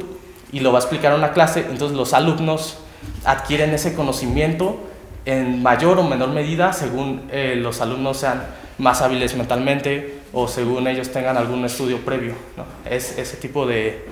y 0.53 0.61
lo 0.61 0.71
va 0.71 0.79
a 0.79 0.81
explicar 0.81 1.11
en 1.11 1.19
una 1.19 1.33
clase, 1.33 1.65
entonces 1.69 1.97
los 1.97 2.13
alumnos 2.13 2.77
adquieren 3.25 3.73
ese 3.73 3.95
conocimiento 3.95 4.77
en 5.25 5.61
mayor 5.61 5.99
o 5.99 6.03
menor 6.03 6.29
medida 6.29 6.71
según 6.73 7.29
los 7.57 7.81
alumnos 7.81 8.17
sean 8.17 8.43
más 8.77 9.01
hábiles 9.01 9.35
mentalmente 9.35 10.19
o 10.33 10.47
según 10.47 10.87
ellos 10.87 11.11
tengan 11.11 11.37
algún 11.37 11.63
estudio 11.65 11.99
previo. 11.99 12.33
¿no? 12.57 12.65
Es 12.89 13.17
ese 13.17 13.37
tipo 13.37 13.65
de, 13.65 14.05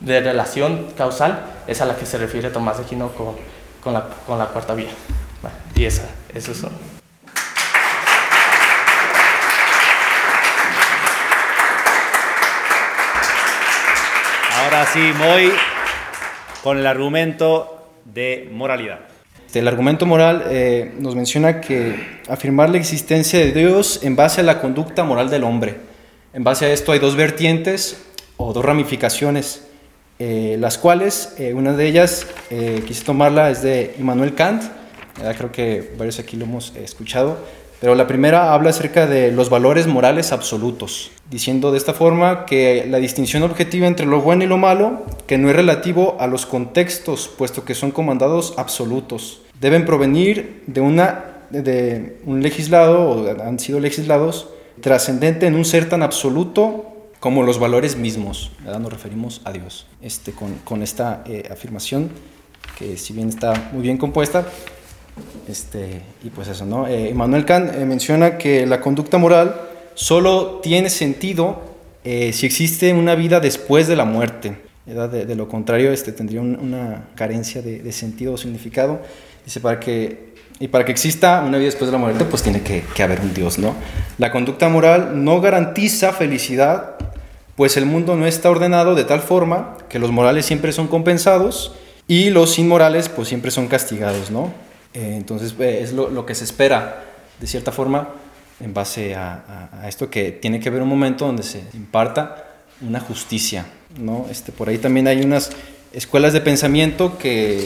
de, 0.00 0.20
relación 0.20 0.88
causal 0.96 1.44
es 1.66 1.80
a 1.80 1.86
la 1.86 1.96
que 1.96 2.06
se 2.06 2.18
refiere 2.18 2.50
Tomás 2.50 2.78
de 2.78 2.84
Aquino 2.84 3.10
con, 3.12 3.36
con, 3.82 3.92
la, 3.94 4.08
con 4.26 4.38
la, 4.38 4.46
cuarta 4.46 4.74
vía. 4.74 4.90
y 5.74 5.84
esa, 5.84 6.08
eso 6.34 6.54
son. 6.54 6.72
Ahora 14.64 14.84
sí, 14.86 15.12
voy 15.12 15.52
con 16.64 16.78
el 16.78 16.86
argumento 16.86 17.88
de 18.04 18.48
moralidad. 18.52 19.17
Este, 19.48 19.60
el 19.60 19.68
argumento 19.68 20.04
moral 20.04 20.44
eh, 20.50 20.92
nos 20.98 21.16
menciona 21.16 21.62
que 21.62 21.96
afirmar 22.28 22.68
la 22.68 22.76
existencia 22.76 23.38
de 23.38 23.50
Dios 23.52 24.00
en 24.02 24.14
base 24.14 24.42
a 24.42 24.44
la 24.44 24.60
conducta 24.60 25.04
moral 25.04 25.30
del 25.30 25.42
hombre. 25.42 25.76
En 26.34 26.44
base 26.44 26.66
a 26.66 26.70
esto 26.70 26.92
hay 26.92 26.98
dos 26.98 27.16
vertientes 27.16 27.96
o 28.36 28.52
dos 28.52 28.62
ramificaciones, 28.62 29.62
eh, 30.18 30.58
las 30.60 30.76
cuales 30.76 31.32
eh, 31.38 31.54
una 31.54 31.72
de 31.72 31.86
ellas 31.86 32.26
quise 32.86 33.04
tomarla 33.06 33.48
es 33.48 33.62
de 33.62 33.94
Immanuel 33.98 34.34
Kant, 34.34 34.64
creo 35.38 35.50
que 35.50 35.94
varios 35.96 36.18
aquí 36.18 36.36
lo 36.36 36.44
hemos 36.44 36.76
escuchado, 36.76 37.38
pero 37.80 37.94
la 37.94 38.06
primera 38.06 38.52
habla 38.54 38.70
acerca 38.70 39.06
de 39.06 39.30
los 39.30 39.50
valores 39.50 39.86
morales 39.86 40.32
absolutos, 40.32 41.10
diciendo 41.30 41.70
de 41.70 41.78
esta 41.78 41.94
forma 41.94 42.44
que 42.44 42.86
la 42.88 42.98
distinción 42.98 43.42
objetiva 43.42 43.86
entre 43.86 44.06
lo 44.06 44.20
bueno 44.20 44.44
y 44.44 44.46
lo 44.46 44.58
malo, 44.58 45.04
que 45.26 45.38
no 45.38 45.48
es 45.48 45.56
relativo 45.56 46.16
a 46.18 46.26
los 46.26 46.44
contextos, 46.44 47.28
puesto 47.28 47.64
que 47.64 47.74
son 47.74 47.90
comandados 47.92 48.54
absolutos, 48.56 49.42
deben 49.60 49.84
provenir 49.84 50.62
de, 50.66 50.80
una, 50.80 51.42
de 51.50 52.18
un 52.24 52.42
legislado, 52.42 53.10
o 53.10 53.42
han 53.42 53.58
sido 53.58 53.78
legislados, 53.78 54.48
trascendente 54.80 55.46
en 55.46 55.54
un 55.54 55.64
ser 55.64 55.88
tan 55.88 56.02
absoluto 56.02 56.84
como 57.20 57.42
los 57.42 57.58
valores 57.58 57.96
mismos. 57.96 58.52
Nos 58.64 58.92
referimos 58.92 59.40
a 59.44 59.52
Dios. 59.52 59.86
Este, 60.02 60.32
con, 60.32 60.54
con 60.64 60.82
esta 60.82 61.24
eh, 61.26 61.48
afirmación, 61.50 62.10
que 62.78 62.96
si 62.96 63.12
bien 63.12 63.28
está 63.28 63.70
muy 63.72 63.82
bien 63.82 63.98
compuesta, 63.98 64.46
este, 65.48 66.02
y 66.22 66.30
pues 66.30 66.48
eso, 66.48 66.66
¿no? 66.66 66.86
Eh, 66.86 67.14
Kant 67.46 67.74
eh, 67.74 67.84
menciona 67.84 68.36
que 68.36 68.66
la 68.66 68.80
conducta 68.80 69.18
moral 69.18 69.54
solo 69.94 70.60
tiene 70.62 70.90
sentido 70.90 71.62
eh, 72.04 72.32
si 72.32 72.46
existe 72.46 72.92
una 72.92 73.14
vida 73.14 73.40
después 73.40 73.88
de 73.88 73.96
la 73.96 74.04
muerte. 74.04 74.56
De, 74.86 75.34
lo 75.34 75.48
contrario, 75.48 75.92
este, 75.92 76.12
tendría 76.12 76.40
una 76.40 77.08
carencia 77.14 77.60
de, 77.60 77.80
de, 77.80 77.92
sentido 77.92 78.32
o 78.32 78.36
significado. 78.38 79.00
Dice, 79.44 79.60
para 79.60 79.78
que, 79.78 80.32
y 80.60 80.68
para 80.68 80.86
que 80.86 80.92
exista 80.92 81.42
una 81.46 81.58
vida 81.58 81.66
después 81.66 81.88
de 81.88 81.92
la 81.92 81.98
muerte, 81.98 82.24
pues 82.24 82.42
tiene 82.42 82.62
que, 82.62 82.82
que 82.94 83.02
haber 83.02 83.20
un 83.20 83.34
Dios, 83.34 83.58
¿no? 83.58 83.74
La 84.16 84.30
conducta 84.30 84.70
moral 84.70 85.22
no 85.22 85.42
garantiza 85.42 86.12
felicidad, 86.12 86.96
pues 87.54 87.76
el 87.76 87.84
mundo 87.84 88.16
no 88.16 88.26
está 88.26 88.48
ordenado 88.48 88.94
de 88.94 89.04
tal 89.04 89.20
forma 89.20 89.76
que 89.90 89.98
los 89.98 90.10
morales 90.10 90.46
siempre 90.46 90.72
son 90.72 90.88
compensados 90.88 91.74
y 92.06 92.30
los 92.30 92.58
inmorales 92.58 93.10
pues 93.10 93.28
siempre 93.28 93.50
son 93.50 93.66
castigados, 93.66 94.30
¿no? 94.30 94.67
Eh, 94.94 95.14
entonces 95.16 95.54
eh, 95.58 95.80
es 95.82 95.92
lo, 95.92 96.26
que 96.26 96.34
se 96.34 96.44
espera, 96.44 97.04
de 97.40 97.46
cierta 97.46 97.72
forma, 97.72 98.08
en 98.60 98.74
base 98.74 99.14
a, 99.14 99.82
esto 99.86 100.10
que 100.10 100.32
tiene 100.32 100.60
que 100.60 100.68
haber 100.68 100.82
un 100.82 100.88
momento 100.88 101.26
donde 101.26 101.42
se 101.42 101.62
imparta 101.74 102.46
una 102.80 103.00
justicia. 103.00 103.66
¿no? 103.98 104.26
Este, 104.30 104.52
por 104.52 104.68
ahí 104.68 104.78
también 104.78 105.06
hay 105.06 105.22
unas 105.22 105.50
escuelas 105.92 106.32
de 106.32 106.40
pensamiento 106.40 107.18
que, 107.18 107.64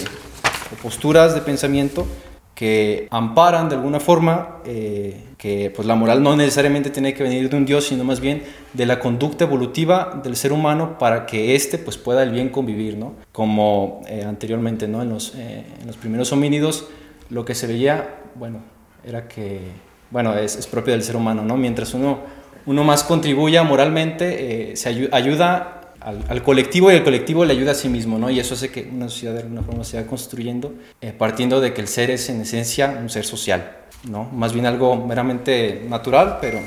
o 0.72 0.82
posturas 0.82 1.34
de 1.34 1.40
pensamiento 1.40 2.06
que 2.54 3.08
amparan 3.10 3.70
de 3.70 3.76
alguna 3.76 3.98
forma 3.98 4.58
eh, 4.66 5.24
que 5.38 5.72
pues, 5.74 5.88
la 5.88 5.94
moral 5.94 6.22
no 6.22 6.36
necesariamente 6.36 6.90
tiene 6.90 7.14
que 7.14 7.22
venir 7.22 7.48
de 7.48 7.56
un 7.56 7.64
Dios, 7.64 7.86
sino 7.86 8.04
más 8.04 8.20
bien 8.20 8.42
de 8.74 8.84
la 8.84 9.00
conducta 9.00 9.44
evolutiva 9.44 10.20
del 10.22 10.36
ser 10.36 10.52
humano 10.52 10.98
para 10.98 11.24
que 11.24 11.54
éste 11.54 11.78
pues, 11.78 11.96
pueda 11.96 12.22
el 12.22 12.30
bien 12.30 12.50
convivir, 12.50 12.98
¿no? 12.98 13.14
como 13.32 14.02
anteriormente 14.26 14.86
¿no? 14.86 15.02
en, 15.02 15.08
los, 15.08 15.34
en 15.34 15.86
los 15.86 15.96
primeros 15.96 16.30
homínidos 16.32 16.88
lo 17.32 17.44
que 17.46 17.54
se 17.54 17.66
veía, 17.66 18.18
bueno, 18.34 18.60
era 19.02 19.26
que, 19.26 19.62
bueno, 20.10 20.34
es, 20.34 20.56
es 20.56 20.66
propio 20.66 20.92
del 20.92 21.02
ser 21.02 21.16
humano, 21.16 21.42
¿no? 21.42 21.56
Mientras 21.56 21.94
uno, 21.94 22.18
uno 22.66 22.84
más 22.84 23.04
contribuya 23.04 23.62
moralmente, 23.62 24.72
eh, 24.72 24.76
se 24.76 24.90
ayuda, 24.90 25.16
ayuda 25.16 25.80
al, 26.00 26.22
al, 26.28 26.42
colectivo 26.42 26.92
y 26.92 26.96
el 26.96 27.02
colectivo 27.02 27.46
le 27.46 27.54
ayuda 27.54 27.72
a 27.72 27.74
sí 27.74 27.88
mismo, 27.88 28.18
¿no? 28.18 28.28
Y 28.28 28.38
eso 28.38 28.52
hace 28.52 28.70
que 28.70 28.86
una 28.92 29.08
sociedad 29.08 29.32
de 29.32 29.40
alguna 29.40 29.62
forma 29.62 29.82
se 29.82 29.98
va 29.98 30.06
construyendo, 30.06 30.74
eh, 31.00 31.14
partiendo 31.16 31.62
de 31.62 31.72
que 31.72 31.80
el 31.80 31.88
ser 31.88 32.10
es 32.10 32.28
en 32.28 32.42
esencia 32.42 32.98
un 33.00 33.08
ser 33.08 33.24
social, 33.24 33.78
¿no? 34.04 34.24
Más 34.24 34.52
bien 34.52 34.66
algo 34.66 34.94
meramente 34.94 35.86
natural, 35.88 36.36
pero 36.38 36.58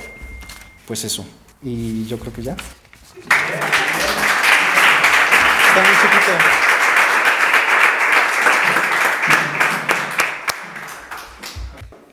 pues 0.87 1.03
eso. 1.03 1.27
Y 1.61 2.07
yo 2.07 2.17
creo 2.17 2.33
que 2.33 2.41
ya. 2.41 2.53
Está 2.53 2.63
muy 5.83 5.93
chiquito. 6.01 6.64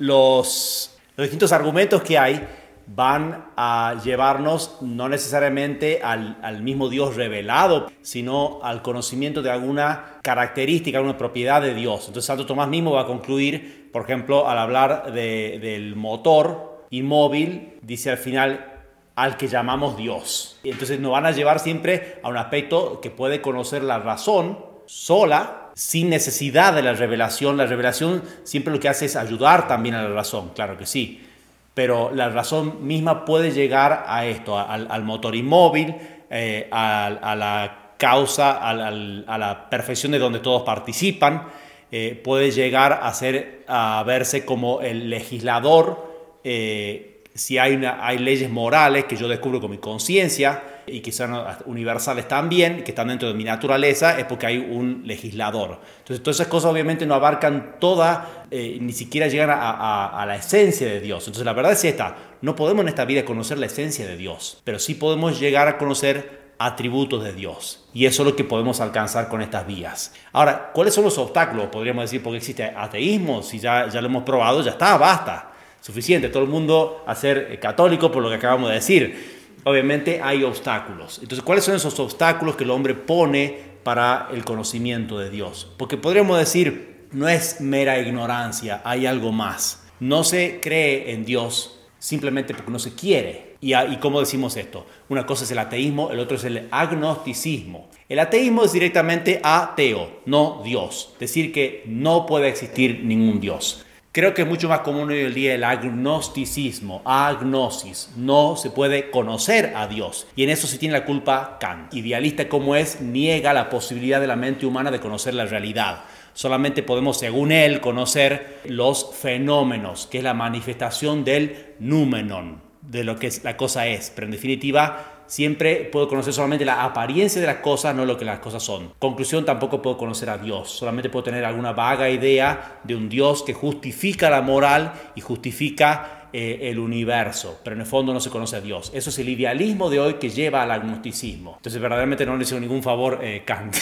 Los, 0.03 0.99
distintos 1.17 1.53
argumentos 1.53 2.03
que 2.03 2.19
hay 2.19 2.45
van 2.89 3.47
a 3.57 3.95
llevarnos 4.05 4.79
no 4.81 5.09
necesariamente 5.09 6.01
al, 6.03 6.63
mismo 6.63 6.89
Dios 6.89 7.15
revelado, 7.15 7.87
sino 8.03 8.59
al 8.65 8.83
conocimiento 8.83 9.43
de 9.43 9.51
alguna 9.51 10.19
característica, 10.23 10.99
alguna 10.99 11.17
propiedad 11.17 11.63
de 11.63 11.75
Dios. 11.75 12.09
Entonces 12.09 12.25
Santo 12.25 12.45
Tomás 12.45 12.69
mismo 12.69 12.93
va 12.93 13.03
a 13.03 13.07
concluir, 13.07 13.91
por 13.93 14.03
ejemplo, 14.03 14.49
al 14.49 14.59
hablar 14.59 15.13
de, 15.13 15.61
del 15.61 15.95
motor 15.95 16.87
inmóvil, 16.91 17.79
dice 17.83 18.11
al 18.11 18.19
final 18.19 18.69
al 19.15 19.37
que 19.37 19.47
llamamos 19.47 19.97
Dios. 19.97 20.59
Entonces 20.65 20.99
nos 20.99 21.13
van 21.13 21.27
a 21.27 21.31
llevar 21.31 21.61
siempre 21.61 22.19
a 22.25 22.29
un 22.29 22.37
aspecto 22.37 23.01
que 23.01 23.11
puede 23.11 23.41
conocer 23.41 23.85
la 23.85 24.01
razón 24.01 24.59
sola, 24.87 25.62
sin 25.75 26.11
necesidad 26.11 26.75
de 26.75 26.83
la 26.83 26.95
revelación. 26.95 27.57
La 27.57 27.67
revelación 27.67 28.23
siempre 28.45 28.73
lo 28.73 28.81
que 28.81 28.89
hace 28.89 29.07
es 29.07 29.17
ayudar 29.17 29.69
también 29.69 29.95
a 29.95 30.03
la 30.03 30.15
razón, 30.15 30.51
claro 30.55 30.77
que 30.77 30.87
sí. 30.87 31.27
Pero 31.75 32.11
la 32.15 32.29
razón 32.29 32.87
misma 32.87 33.25
puede 33.25 33.51
llegar 33.51 34.05
a 34.07 34.27
esto, 34.27 34.59
al, 34.59 35.05
motor 35.05 35.35
inmóvil, 35.35 35.95
eh, 36.29 36.69
a, 36.71 37.35
la 37.37 37.95
causa, 37.97 38.59
a 38.59 38.75
la, 38.75 39.71
perfección 39.71 40.13
de 40.13 40.19
donde 40.19 40.41
todos 40.41 40.63
participan, 40.65 41.49
eh, 41.91 42.21
puede 42.23 42.51
llegar 42.51 43.01
a, 43.03 43.13
ser, 43.15 43.65
a 43.69 44.03
verse 44.07 44.45
como 44.45 44.83
el 44.83 45.09
legislador, 45.09 46.41
eh, 46.45 47.23
si 47.35 47.57
hay, 47.57 47.83
hay 48.01 48.19
leyes 48.19 48.51
morales 48.51 49.07
que 49.07 49.17
yo 49.17 49.27
descubro 49.27 49.61
con 49.61 49.71
mi 49.71 49.79
conciencia, 49.79 50.63
y 50.87 51.01
que 51.01 51.13
son 51.13 51.35
universales 51.67 52.29
también, 52.29 52.83
que 52.83 52.91
están 52.91 53.09
dentro 53.09 53.29
de 53.29 53.35
mi 53.35 53.45
naturaleza, 53.45 54.19
es 54.19 54.25
porque 54.25 54.47
hay 54.47 54.59
un 54.59 55.03
legislador. 55.05 55.81
Entonces, 55.99 56.23
todas 56.23 56.37
esas 56.37 56.49
cosas 56.49 56.71
obviamente 56.71 57.07
no 57.07 57.15
abarcan 57.15 57.77
toda, 57.79 58.47
eh, 58.51 58.79
ni 58.81 58.93
siquiera 58.93 59.29
llegan 59.29 59.51
a, 59.53 60.25
la 60.27 60.37
esencia 60.37 60.87
de 60.87 61.01
Dios. 61.01 61.23
Entonces, 61.23 61.45
la 61.45 61.53
verdad 61.53 61.73
es 61.73 61.85
esta, 61.85 62.17
no 62.41 62.57
podemos 62.57 62.83
en 62.83 62.89
esta 62.89 63.05
vida 63.05 63.25
conocer 63.25 63.59
la 63.59 63.67
esencia 63.67 64.07
de 64.07 64.17
Dios, 64.17 64.61
pero 64.65 64.79
sí 64.79 64.95
podemos 64.95 65.39
llegar 65.39 65.69
a 65.69 65.79
conocer 65.79 66.43
atributos 66.59 67.25
de 67.25 67.33
Dios. 67.33 67.85
Y 67.93 68.07
eso 68.07 68.23
es 68.23 68.29
lo 68.31 68.37
que 68.37 68.45
podemos 68.45 68.81
alcanzar 68.81 69.29
con 69.29 69.43
estas 69.43 69.67
vías. 69.67 70.15
Ahora, 70.33 70.71
¿cuáles 70.73 70.95
son 70.95 71.05
los 71.05 71.19
obstáculos? 71.19 71.67
Podríamos 71.67 72.05
decir, 72.05 72.23
porque 72.23 72.39
existe 72.39 72.65
ateísmo, 72.65 73.43
si 73.43 73.59
ya, 73.59 73.89
ya 73.89 74.01
lo 74.01 74.09
hemos 74.09 74.23
probado, 74.23 74.63
ya 74.63 74.73
está, 74.73 74.97
basta. 74.97 75.49
Suficiente, 75.81 76.29
todo 76.29 76.45
el 76.45 76.49
mundo 76.49 77.03
a 77.07 77.15
ser 77.17 77.49
eh, 77.51 77.59
católico 77.59 78.13
por 78.13 78.23
lo 78.23 78.29
que 78.29 78.37
acabamos 78.37 78.69
de 78.69 78.77
decir 78.77 79.42
obviamente 79.65 80.21
hay 80.23 80.45
obstáculos. 80.45 81.19
Entonces, 81.23 81.45
¿cuáles 81.45 81.65
son 81.65 81.75
esos 81.75 81.99
obstáculos 82.01 82.57
que 82.57 82.65
el 82.65 82.71
hombre 82.71 82.95
pone 82.95 83.73
para 83.83 84.29
el 84.33 84.45
conocimiento 84.45 85.19
de 85.19 85.31
Dios? 85.31 85.71
Porque 85.77 85.97
podríamos 85.97 86.39
decir, 86.39 87.07
no 87.13 87.29
es 87.29 87.61
mera 87.61 87.99
ignorancia, 87.99 88.81
hay 88.85 89.07
algo 89.07 89.33
más. 89.33 89.85
No 90.01 90.25
se 90.25 90.61
cree 90.61 91.13
en 91.13 91.25
Dios 91.25 91.79
simplemente 91.99 92.55
porque 92.55 92.73
no 92.73 92.79
se 92.79 92.95
quiere. 92.95 93.53
¿Y, 93.61 93.75
y 93.75 93.97
cómo 94.01 94.19
decimos 94.19 94.57
esto? 94.57 94.87
Una 95.09 95.25
cosa 95.25 95.45
es 95.45 95.51
el 95.53 95.59
ateísmo, 95.59 96.11
el 96.11 96.19
otro 96.19 96.37
es 96.37 96.45
el 96.45 96.67
agnosticismo. 96.71 97.89
El 98.09 98.19
ateísmo 98.19 98.65
es 98.65 98.73
directamente 98.73 99.41
ateo, 99.45 100.23
no 100.27 100.63
Dios. 100.65 101.15
Decir 101.21 101.53
que 101.53 101.85
no 101.87 102.27
puede 102.27 102.49
existir 102.49 103.05
ningún 103.05 103.41
Dios. 103.41 103.85
Creo 104.15 104.35
que 104.35 104.43
es 104.43 104.49
mucho 104.49 104.69
más 104.69 104.81
común 104.81 105.09
hoy 105.09 105.21
en 105.21 105.33
día 105.33 105.55
el 105.55 105.65
agnosticismo, 105.65 107.01
agnosis. 107.07 108.11
No 108.15 108.57
se 108.57 108.69
puede 108.69 109.11
conocer 109.11 109.73
a 109.75 109.87
Dios. 109.87 110.27
Y 110.37 110.45
en 110.45 110.51
eso 110.51 110.67
sí 110.67 110.77
tiene 110.77 110.93
la 110.93 111.07
culpa 111.07 111.57
Kant. 111.59 111.95
Idealista 111.95 112.47
como 112.47 112.77
es, 112.77 113.01
niega 113.01 113.55
la 113.55 113.71
posibilidad 113.71 114.21
de 114.21 114.27
la 114.27 114.37
mente 114.37 114.67
humana 114.67 114.91
de 114.91 115.01
conocer 115.01 115.33
la 115.33 115.47
realidad. 115.47 116.05
Solamente 116.35 116.83
podemos, 116.83 117.19
según 117.19 117.53
él, 117.53 117.81
conocer 117.81 118.61
los 118.67 119.15
fenómenos, 119.15 120.07
que 120.09 120.19
es 120.19 120.25
la 120.25 120.35
manifestación 120.35 121.25
del 121.25 121.73
númenon, 121.79 122.61
de 122.83 123.05
lo 123.05 123.19
que 123.19 123.33
la 123.43 123.57
cosa 123.57 123.87
es. 123.87 124.13
Pero 124.15 124.27
en 124.27 124.33
definitiva, 124.33 125.22
Siempre 125.33 125.89
puedo 125.91 126.09
conocer 126.09 126.35
solamente 126.35 126.67
la 126.67 126.85
apariencia 126.85 127.41
de 127.41 127.47
las 127.47 127.57
cosas, 127.57 127.95
no 127.95 128.05
lo 128.05 128.19
que 128.19 128.25
las 128.27 128.41
cosas 128.41 128.63
son. 128.63 128.93
Conclusión, 128.99 129.47
tampoco 129.47 129.81
puedo 129.81 129.97
conocer 129.97 130.29
a 130.29 130.37
Dios. 130.37 130.69
Solamente 130.71 131.09
puedo 131.09 131.23
tener 131.23 131.43
alguna 131.43 131.73
vaga 131.73 132.11
idea 132.11 132.81
de 132.85 132.95
un 132.95 133.09
Dios 133.09 133.43
que 133.43 133.55
justifica 133.55 134.29
la 134.29 134.43
moral 134.43 134.93
y 135.15 135.23
justifica 135.23 136.29
eh, 136.35 136.71
el 136.71 136.79
universo, 136.79 137.61
pero 137.65 137.77
en 137.77 137.81
el 137.81 137.87
fondo 137.87 138.13
no 138.13 138.21
se 138.21 138.29
conoce 138.29 138.57
a 138.57 138.61
Dios. 138.61 138.91
Eso 138.95 139.09
es 139.09 139.19
el 139.21 139.29
idealismo 139.31 139.89
de 139.89 140.01
hoy 140.01 140.15
que 140.15 140.29
lleva 140.29 140.63
al 140.63 140.71
agnosticismo. 140.71 141.55
Entonces 141.57 141.81
verdaderamente 141.81 142.27
no 142.27 142.37
le 142.37 142.43
hizo 142.43 142.61
ningún 142.61 142.83
favor 142.83 143.21
eh, 143.23 143.43
Kant, 143.47 143.75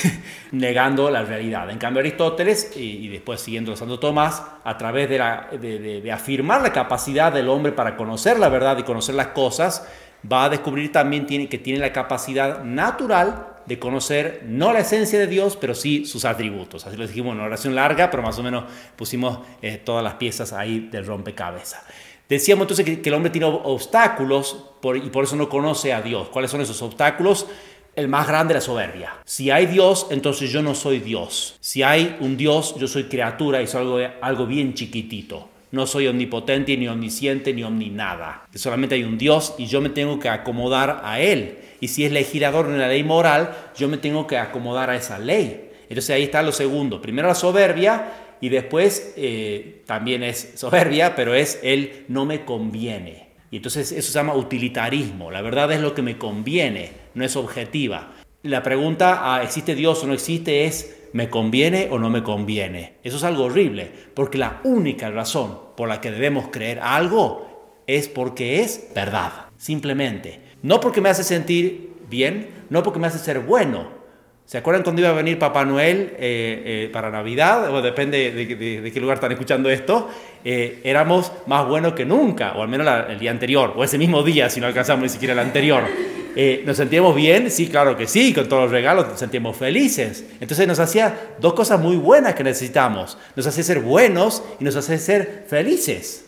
negando 0.52 1.10
la 1.10 1.24
realidad. 1.24 1.68
En 1.68 1.78
cambio 1.78 1.98
Aristóteles, 1.98 2.76
y, 2.76 3.08
después 3.08 3.40
siguiendo 3.40 3.72
a 3.72 3.76
Santo 3.76 3.98
Tomás, 3.98 4.42
a 4.62 4.78
través 4.78 5.08
de, 5.08 6.10
afirmar 6.12 6.62
la 6.62 6.72
capacidad 6.72 7.32
del 7.32 7.48
hombre 7.48 7.72
para 7.72 7.96
conocer 7.96 8.38
la 8.38 8.48
verdad 8.48 8.78
y 8.78 8.84
conocer 8.84 9.16
las 9.16 9.28
cosas, 9.28 9.88
va 10.30 10.44
a 10.44 10.48
descubrir 10.48 10.92
también 10.92 11.26
que 11.26 11.58
tiene 11.58 11.78
la 11.78 11.92
capacidad 11.92 12.64
natural 12.64 13.50
de 13.66 13.78
conocer 13.78 14.42
no 14.46 14.72
la 14.72 14.80
esencia 14.80 15.18
de 15.18 15.28
Dios, 15.28 15.56
pero 15.56 15.76
sí 15.76 16.04
sus 16.04 16.24
atributos. 16.24 16.86
Así 16.86 16.96
lo 16.96 17.06
dijimos 17.06 17.32
en 17.32 17.38
una 17.38 17.46
oración 17.46 17.74
larga, 17.74 18.10
pero 18.10 18.22
más 18.22 18.38
o 18.38 18.42
menos 18.42 18.64
pusimos 18.96 19.38
eh, 19.62 19.80
todas 19.82 20.02
las 20.02 20.14
piezas 20.14 20.52
ahí 20.52 20.88
del 20.90 21.06
rompecabezas. 21.06 21.82
Decíamos 22.28 22.64
entonces 22.64 22.84
que, 22.84 23.08
el 23.08 23.14
hombre 23.14 23.30
tiene 23.30 23.46
obstáculos 23.46 24.64
y 24.82 25.10
por 25.10 25.24
eso 25.24 25.36
no 25.36 25.48
conoce 25.48 25.92
a 25.92 26.02
Dios. 26.02 26.28
¿Cuáles 26.30 26.50
son 26.50 26.60
esos 26.60 26.80
obstáculos? 26.82 27.46
El 27.94 28.08
más 28.08 28.26
grande, 28.26 28.54
la 28.54 28.60
soberbia. 28.60 29.14
Si 29.24 29.50
hay 29.50 29.66
Dios, 29.66 30.06
entonces 30.10 30.50
yo 30.50 30.62
no 30.62 30.74
soy 30.74 31.00
Dios. 31.00 31.56
Si 31.60 31.82
hay 31.82 32.16
un 32.20 32.36
Dios, 32.36 32.74
yo 32.76 32.88
soy 32.88 33.04
criatura 33.04 33.62
y 33.62 33.66
soy 33.66 33.82
algo, 33.82 33.98
algo 34.20 34.46
bien 34.46 34.74
chiquitito. 34.74 35.48
No 35.72 35.86
soy 35.86 36.08
omnipotente, 36.08 36.76
ni 36.76 36.88
omnisciente, 36.88 37.52
ni 37.52 37.62
omni 37.62 37.90
nada. 37.90 38.46
Solamente 38.54 38.96
hay 38.96 39.04
un 39.04 39.18
Dios 39.18 39.54
y 39.58 39.66
yo 39.66 39.80
me 39.80 39.90
tengo 39.90 40.18
que 40.18 40.28
acomodar 40.28 41.00
a 41.04 41.20
Él. 41.20 41.58
Y 41.80 41.88
si 41.88 42.04
es 42.04 42.12
legislador 42.12 42.66
en 42.66 42.78
la 42.78 42.88
ley 42.88 43.04
moral, 43.04 43.56
yo 43.76 43.88
me 43.88 43.96
tengo 43.96 44.26
que 44.26 44.36
acomodar 44.36 44.90
a 44.90 44.96
esa 44.96 45.18
ley. 45.18 45.70
Entonces 45.88 46.10
ahí 46.10 46.24
está 46.24 46.42
lo 46.42 46.52
segundo. 46.52 47.00
Primero 47.00 47.28
la 47.28 47.34
soberbia 47.34 48.12
y 48.40 48.48
después 48.48 49.14
eh, 49.16 49.82
también 49.86 50.22
es 50.22 50.52
soberbia, 50.56 51.14
pero 51.14 51.34
es 51.34 51.58
el 51.62 52.04
no 52.08 52.26
me 52.26 52.44
conviene. 52.44 53.30
Y 53.50 53.56
entonces 53.56 53.90
eso 53.92 54.12
se 54.12 54.18
llama 54.18 54.34
utilitarismo. 54.34 55.30
La 55.30 55.42
verdad 55.42 55.72
es 55.72 55.80
lo 55.80 55.94
que 55.94 56.02
me 56.02 56.18
conviene, 56.18 56.92
no 57.14 57.24
es 57.24 57.36
objetiva. 57.36 58.12
La 58.42 58.62
pregunta 58.62 59.34
a 59.34 59.42
¿existe 59.42 59.74
Dios 59.74 60.02
o 60.02 60.06
no 60.06 60.14
existe? 60.14 60.64
es 60.64 60.99
¿me 61.12 61.28
conviene 61.28 61.88
o 61.90 61.98
no 61.98 62.10
me 62.10 62.22
conviene? 62.22 62.94
Eso 63.02 63.16
es 63.16 63.24
algo 63.24 63.44
horrible, 63.44 63.90
porque 64.14 64.38
la 64.38 64.60
única 64.64 65.10
razón 65.10 65.58
por 65.76 65.88
la 65.88 66.00
que 66.00 66.10
debemos 66.10 66.48
creer 66.50 66.80
algo 66.80 67.82
es 67.86 68.08
porque 68.08 68.60
es 68.60 68.88
verdad, 68.94 69.46
simplemente. 69.56 70.40
No 70.62 70.80
porque 70.80 71.00
me 71.00 71.08
hace 71.08 71.24
sentir 71.24 71.94
bien, 72.08 72.48
no 72.68 72.82
porque 72.82 72.98
me 72.98 73.06
hace 73.06 73.18
ser 73.18 73.40
bueno. 73.40 74.00
¿Se 74.44 74.58
acuerdan 74.58 74.82
cuando 74.82 75.00
iba 75.00 75.10
a 75.10 75.14
venir 75.14 75.38
Papá 75.38 75.64
Noel 75.64 76.14
eh, 76.18 76.62
eh, 76.66 76.90
para 76.92 77.08
Navidad? 77.08 77.72
O 77.72 77.80
depende 77.82 78.32
de, 78.32 78.92
qué 78.92 79.00
lugar 79.00 79.14
están 79.14 79.30
escuchando 79.30 79.70
esto. 79.70 80.10
Eh, 80.44 80.80
éramos 80.82 81.30
más 81.46 81.68
buenos 81.68 81.92
que 81.92 82.04
nunca, 82.04 82.54
o 82.54 82.62
al 82.62 82.68
menos 82.68 82.86
el 83.08 83.18
día 83.20 83.30
anterior, 83.30 83.74
o 83.76 83.84
ese 83.84 83.96
mismo 83.96 84.24
día 84.24 84.50
si 84.50 84.60
no 84.60 84.66
alcanzamos 84.66 85.04
ni 85.04 85.08
siquiera 85.08 85.34
el 85.34 85.38
anterior. 85.38 85.84
Eh, 86.42 86.62
¿Nos 86.64 86.78
sentíamos 86.78 87.14
bien? 87.14 87.50
Sí, 87.50 87.68
claro 87.68 87.98
que 87.98 88.06
sí, 88.06 88.32
con 88.32 88.48
todos 88.48 88.62
los 88.62 88.72
regalos 88.72 89.06
nos 89.06 89.18
sentíamos 89.18 89.58
felices. 89.58 90.24
Entonces 90.40 90.66
nos 90.66 90.78
hacía 90.78 91.34
dos 91.38 91.52
cosas 91.52 91.78
muy 91.78 91.96
buenas 91.96 92.34
que 92.34 92.42
necesitamos. 92.42 93.18
Nos 93.36 93.46
hacía 93.46 93.62
ser 93.62 93.80
buenos 93.80 94.42
y 94.58 94.64
nos 94.64 94.74
hacía 94.74 94.96
ser 94.96 95.44
felices. 95.50 96.24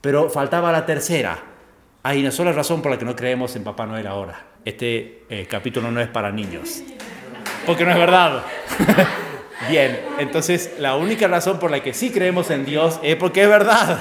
Pero 0.00 0.28
faltaba 0.30 0.72
la 0.72 0.84
tercera. 0.84 1.38
Hay 2.02 2.22
una 2.22 2.32
sola 2.32 2.50
razón 2.50 2.82
por 2.82 2.90
la 2.90 2.98
que 2.98 3.04
no 3.04 3.14
creemos 3.14 3.54
en 3.54 3.62
Papá 3.62 3.86
Noel 3.86 4.08
ahora. 4.08 4.46
Este 4.64 5.22
eh, 5.30 5.46
capítulo 5.48 5.92
no 5.92 6.00
es 6.00 6.08
para 6.08 6.32
niños. 6.32 6.82
Porque 7.64 7.84
no 7.84 7.92
es 7.92 7.98
verdad. 7.98 8.42
Bien, 9.70 10.00
entonces 10.18 10.72
la 10.80 10.96
única 10.96 11.28
razón 11.28 11.60
por 11.60 11.70
la 11.70 11.84
que 11.84 11.94
sí 11.94 12.10
creemos 12.10 12.50
en 12.50 12.64
Dios 12.64 12.98
es 13.04 13.14
porque 13.14 13.44
es 13.44 13.48
verdad. 13.48 14.00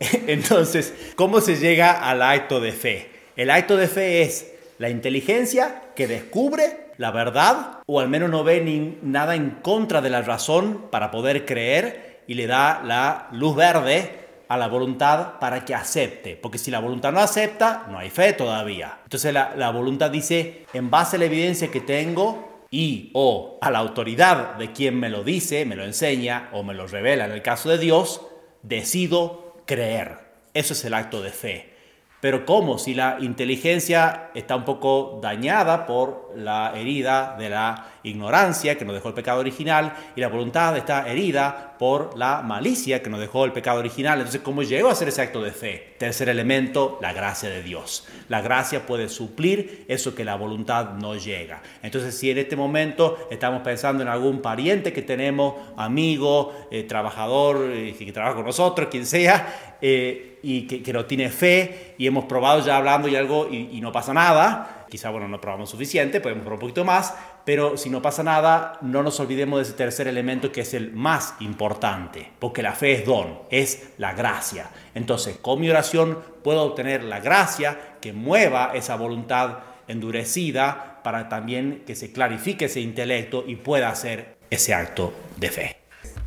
Entonces, 0.26 0.94
¿cómo 1.14 1.42
se 1.42 1.56
llega 1.56 1.92
al 1.92 2.22
acto 2.22 2.60
de 2.60 2.72
fe? 2.72 3.17
El 3.38 3.50
acto 3.50 3.76
de 3.76 3.86
fe 3.86 4.22
es 4.22 4.52
la 4.78 4.90
inteligencia 4.90 5.84
que 5.94 6.08
descubre 6.08 6.88
la 6.96 7.12
verdad 7.12 7.82
o 7.86 8.00
al 8.00 8.08
menos 8.08 8.30
no 8.30 8.42
ve 8.42 8.60
ni 8.60 8.98
nada 9.00 9.36
en 9.36 9.50
contra 9.62 10.00
de 10.00 10.10
la 10.10 10.22
razón 10.22 10.86
para 10.90 11.12
poder 11.12 11.46
creer 11.46 12.24
y 12.26 12.34
le 12.34 12.48
da 12.48 12.82
la 12.84 13.28
luz 13.30 13.54
verde 13.54 14.26
a 14.48 14.56
la 14.56 14.66
voluntad 14.66 15.38
para 15.38 15.64
que 15.64 15.72
acepte. 15.72 16.34
Porque 16.34 16.58
si 16.58 16.72
la 16.72 16.80
voluntad 16.80 17.12
no 17.12 17.20
acepta, 17.20 17.86
no 17.88 18.00
hay 18.00 18.10
fe 18.10 18.32
todavía. 18.32 18.98
Entonces 19.04 19.32
la, 19.32 19.54
la 19.54 19.70
voluntad 19.70 20.10
dice, 20.10 20.66
en 20.72 20.90
base 20.90 21.14
a 21.14 21.20
la 21.20 21.26
evidencia 21.26 21.70
que 21.70 21.80
tengo 21.80 22.66
y 22.72 23.12
o 23.14 23.56
a 23.60 23.70
la 23.70 23.78
autoridad 23.78 24.56
de 24.56 24.72
quien 24.72 24.98
me 24.98 25.10
lo 25.10 25.22
dice, 25.22 25.64
me 25.64 25.76
lo 25.76 25.84
enseña 25.84 26.48
o 26.50 26.64
me 26.64 26.74
lo 26.74 26.88
revela 26.88 27.26
en 27.26 27.30
el 27.30 27.42
caso 27.42 27.68
de 27.68 27.78
Dios, 27.78 28.20
decido 28.64 29.62
creer. 29.64 30.26
Eso 30.54 30.72
es 30.72 30.84
el 30.84 30.94
acto 30.94 31.22
de 31.22 31.30
fe. 31.30 31.77
Pero 32.20 32.44
¿cómo? 32.44 32.78
Si 32.78 32.94
la 32.94 33.18
inteligencia 33.20 34.30
está 34.34 34.56
un 34.56 34.64
poco 34.64 35.20
dañada 35.22 35.86
por 35.86 36.27
la 36.38 36.72
herida 36.74 37.36
de 37.38 37.50
la 37.50 37.86
ignorancia 38.04 38.78
que 38.78 38.84
nos 38.84 38.94
dejó 38.94 39.08
el 39.08 39.14
pecado 39.14 39.40
original 39.40 39.92
y 40.14 40.20
la 40.20 40.28
voluntad 40.28 40.76
está 40.76 41.08
herida 41.08 41.76
por 41.78 42.16
la 42.16 42.42
malicia 42.42 43.02
que 43.02 43.10
nos 43.10 43.20
dejó 43.20 43.44
el 43.44 43.52
pecado 43.52 43.78
original. 43.78 44.18
Entonces, 44.18 44.40
¿cómo 44.40 44.62
llegó 44.62 44.88
a 44.88 44.94
ser 44.94 45.08
ese 45.08 45.22
acto 45.22 45.42
de 45.42 45.52
fe? 45.52 45.94
Tercer 45.98 46.28
elemento, 46.28 46.98
la 47.02 47.12
gracia 47.12 47.48
de 47.48 47.62
Dios. 47.62 48.06
La 48.28 48.40
gracia 48.40 48.86
puede 48.86 49.08
suplir 49.08 49.84
eso 49.88 50.14
que 50.14 50.24
la 50.24 50.36
voluntad 50.36 50.94
no 50.94 51.14
llega. 51.14 51.62
Entonces, 51.82 52.16
si 52.16 52.30
en 52.30 52.38
este 52.38 52.56
momento 52.56 53.28
estamos 53.30 53.62
pensando 53.62 54.02
en 54.02 54.08
algún 54.08 54.40
pariente 54.40 54.92
que 54.92 55.02
tenemos, 55.02 55.54
amigo, 55.76 56.54
eh, 56.70 56.84
trabajador, 56.84 57.70
eh, 57.70 57.94
que 57.98 58.12
trabaja 58.12 58.34
con 58.34 58.46
nosotros, 58.46 58.88
quien 58.90 59.06
sea, 59.06 59.76
eh, 59.80 60.38
y 60.42 60.62
que, 60.62 60.92
no 60.92 61.04
tiene 61.04 61.30
fe 61.30 61.94
y 61.98 62.06
hemos 62.06 62.24
probado 62.24 62.64
ya 62.64 62.76
hablando 62.76 63.08
y 63.08 63.16
algo 63.16 63.48
y, 63.50 63.70
y 63.72 63.80
no 63.80 63.90
pasa 63.92 64.14
nada, 64.14 64.77
Quizá, 64.88 65.10
bueno, 65.10 65.28
no 65.28 65.40
probamos 65.40 65.70
suficiente, 65.70 66.20
podemos 66.20 66.42
probar 66.42 66.56
un 66.56 66.60
poquito 66.60 66.84
más, 66.84 67.14
pero 67.44 67.76
si 67.76 67.90
no 67.90 68.00
pasa 68.00 68.22
nada, 68.22 68.78
no 68.80 69.02
nos 69.02 69.20
olvidemos 69.20 69.58
de 69.58 69.64
ese 69.64 69.72
tercer 69.74 70.08
elemento 70.08 70.50
que 70.50 70.62
es 70.62 70.72
el 70.74 70.92
más 70.92 71.34
importante, 71.40 72.30
porque 72.38 72.62
la 72.62 72.72
fe 72.72 72.92
es 72.92 73.06
don, 73.06 73.40
es 73.50 73.90
la 73.98 74.14
gracia. 74.14 74.70
Entonces, 74.94 75.36
con 75.36 75.60
mi 75.60 75.68
oración 75.68 76.18
puedo 76.42 76.62
obtener 76.62 77.04
la 77.04 77.20
gracia 77.20 77.96
que 78.00 78.12
mueva 78.12 78.72
esa 78.74 78.96
voluntad 78.96 79.58
endurecida 79.88 81.00
para 81.02 81.28
también 81.28 81.82
que 81.86 81.94
se 81.94 82.12
clarifique 82.12 82.66
ese 82.66 82.80
intelecto 82.80 83.44
y 83.46 83.56
pueda 83.56 83.90
hacer 83.90 84.36
ese 84.50 84.74
acto 84.74 85.12
de 85.36 85.50
fe. 85.50 85.76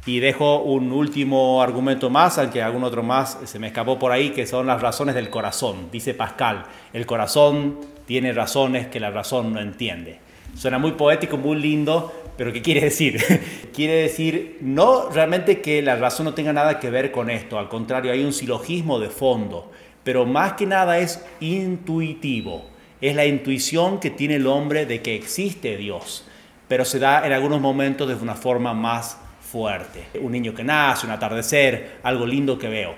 Y 0.05 0.19
dejo 0.19 0.61
un 0.61 0.91
último 0.91 1.61
argumento 1.61 2.09
más, 2.09 2.39
al 2.39 2.49
que 2.49 2.63
algún 2.63 2.83
otro 2.83 3.03
más 3.03 3.37
se 3.45 3.59
me 3.59 3.67
escapó 3.67 3.99
por 3.99 4.11
ahí, 4.11 4.31
que 4.31 4.47
son 4.47 4.65
las 4.65 4.81
razones 4.81 5.13
del 5.13 5.29
corazón. 5.29 5.89
Dice 5.91 6.15
Pascal, 6.15 6.65
el 6.91 7.05
corazón 7.05 7.77
tiene 8.11 8.33
razones 8.33 8.87
que 8.87 8.99
la 8.99 9.09
razón 9.09 9.53
no 9.53 9.61
entiende. 9.61 10.19
Suena 10.53 10.77
muy 10.77 10.91
poético, 10.91 11.37
muy 11.37 11.55
lindo, 11.55 12.11
pero 12.35 12.51
¿qué 12.51 12.61
quiere 12.61 12.81
decir? 12.81 13.23
quiere 13.73 13.93
decir 13.93 14.57
no 14.59 15.09
realmente 15.09 15.61
que 15.61 15.81
la 15.81 15.95
razón 15.95 16.25
no 16.25 16.33
tenga 16.33 16.51
nada 16.51 16.77
que 16.77 16.89
ver 16.89 17.13
con 17.13 17.29
esto, 17.29 17.57
al 17.57 17.69
contrario, 17.69 18.11
hay 18.11 18.25
un 18.25 18.33
silogismo 18.33 18.99
de 18.99 19.07
fondo, 19.07 19.71
pero 20.03 20.25
más 20.25 20.53
que 20.53 20.65
nada 20.65 20.97
es 20.99 21.23
intuitivo. 21.39 22.65
Es 22.99 23.15
la 23.15 23.25
intuición 23.25 24.01
que 24.01 24.09
tiene 24.09 24.35
el 24.35 24.45
hombre 24.45 24.85
de 24.85 25.01
que 25.01 25.15
existe 25.15 25.77
Dios, 25.77 26.27
pero 26.67 26.83
se 26.83 26.99
da 26.99 27.25
en 27.25 27.31
algunos 27.31 27.61
momentos 27.61 28.09
de 28.09 28.15
una 28.15 28.35
forma 28.35 28.73
más 28.73 29.17
fuerte. 29.39 30.03
Un 30.19 30.33
niño 30.33 30.53
que 30.53 30.65
nace, 30.65 31.05
un 31.05 31.13
atardecer, 31.13 31.99
algo 32.03 32.25
lindo 32.25 32.59
que 32.59 32.67
veo. 32.67 32.93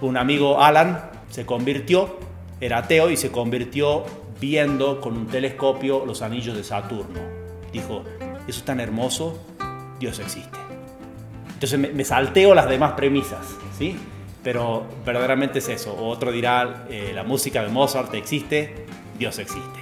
Un 0.00 0.16
amigo, 0.16 0.60
Alan, 0.60 1.00
se 1.30 1.46
convirtió, 1.46 2.18
era 2.60 2.78
ateo 2.78 3.10
y 3.10 3.16
se 3.16 3.30
convirtió 3.30 4.04
viendo 4.40 5.00
con 5.00 5.16
un 5.16 5.26
telescopio 5.26 6.04
los 6.04 6.22
anillos 6.22 6.56
de 6.56 6.64
Saturno. 6.64 7.20
Dijo, 7.72 8.04
eso 8.48 8.58
es 8.58 8.64
tan 8.64 8.80
hermoso, 8.80 9.38
Dios 9.98 10.18
existe. 10.18 10.58
Entonces 11.54 11.78
me, 11.78 12.04
salteo 12.04 12.54
las 12.54 12.68
demás 12.68 12.92
premisas, 12.92 13.46
¿sí? 13.78 13.96
Pero 14.42 14.86
verdaderamente 15.04 15.58
es 15.58 15.68
eso. 15.68 15.94
Otro 15.94 16.32
dirá, 16.32 16.86
eh, 16.88 17.12
la 17.14 17.22
música 17.22 17.62
de 17.62 17.68
Mozart 17.68 18.14
existe, 18.14 18.86
Dios 19.18 19.38
existe 19.38 19.80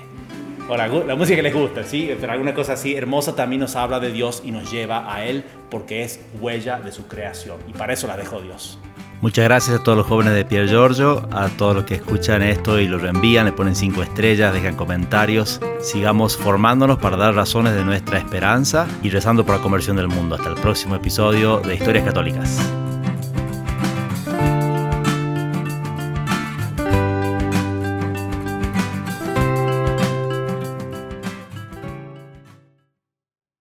o 0.69 0.77
la, 0.77 1.17
música 1.17 1.37
que 1.37 1.43
les 1.43 1.55
gusta, 1.55 1.83
¿sí? 1.83 2.15
Pero 2.21 2.33
alguna 2.33 2.53
cosa 2.53 2.75
así 2.75 2.95
hermosa 2.95 3.35
también 3.35 3.61
nos 3.61 3.75
habla 3.75 4.01
de 4.01 4.13
Dios 4.13 4.43
y 4.45 4.51
nos 4.51 4.71
lleva 4.71 5.13
a 5.13 5.25
Él 5.25 5.45
porque 5.71 6.03
es 6.03 6.21
huella 6.41 6.79
de 6.79 6.93
su 6.93 7.07
creación. 7.09 7.57
Y 7.67 7.73
para 7.73 7.95
eso 7.95 8.07
la 8.07 8.17
dejó 8.17 8.41
Dios. 8.41 8.79
Muchas 9.21 9.45
gracias 9.45 9.81
a 9.81 9.83
todos 9.83 9.99
los 9.99 10.07
jóvenes 10.07 10.33
de 10.35 10.45
Pier 10.45 10.69
Giorgio, 10.69 11.29
a 11.33 11.49
todos 11.49 11.75
los 11.75 11.85
que 11.85 11.97
escuchan 11.97 12.41
esto 12.41 12.79
y 12.79 12.87
lo 12.87 12.99
reenvían, 12.99 13.47
le 13.47 13.53
ponen 13.53 13.75
cinco 13.75 14.03
estrellas, 14.03 14.55
dejan 14.55 14.77
comentarios. 14.77 15.61
Sigamos 15.81 16.37
formándonos 16.37 16.99
para 16.99 17.17
dar 17.17 17.35
razones 17.35 17.75
de 17.75 17.85
nuestra 17.85 18.19
esperanza 18.19 18.87
y 19.03 19.11
rezando 19.11 19.45
por 19.45 19.57
la 19.57 19.63
conversión 19.63 19.97
del 19.97 20.07
mundo. 20.07 20.37
Hasta 20.37 20.51
el 20.51 20.55
próximo 20.55 20.95
episodio 20.95 21.59
de 21.59 21.75
Historias 21.75 22.05
Católicas. 22.05 22.61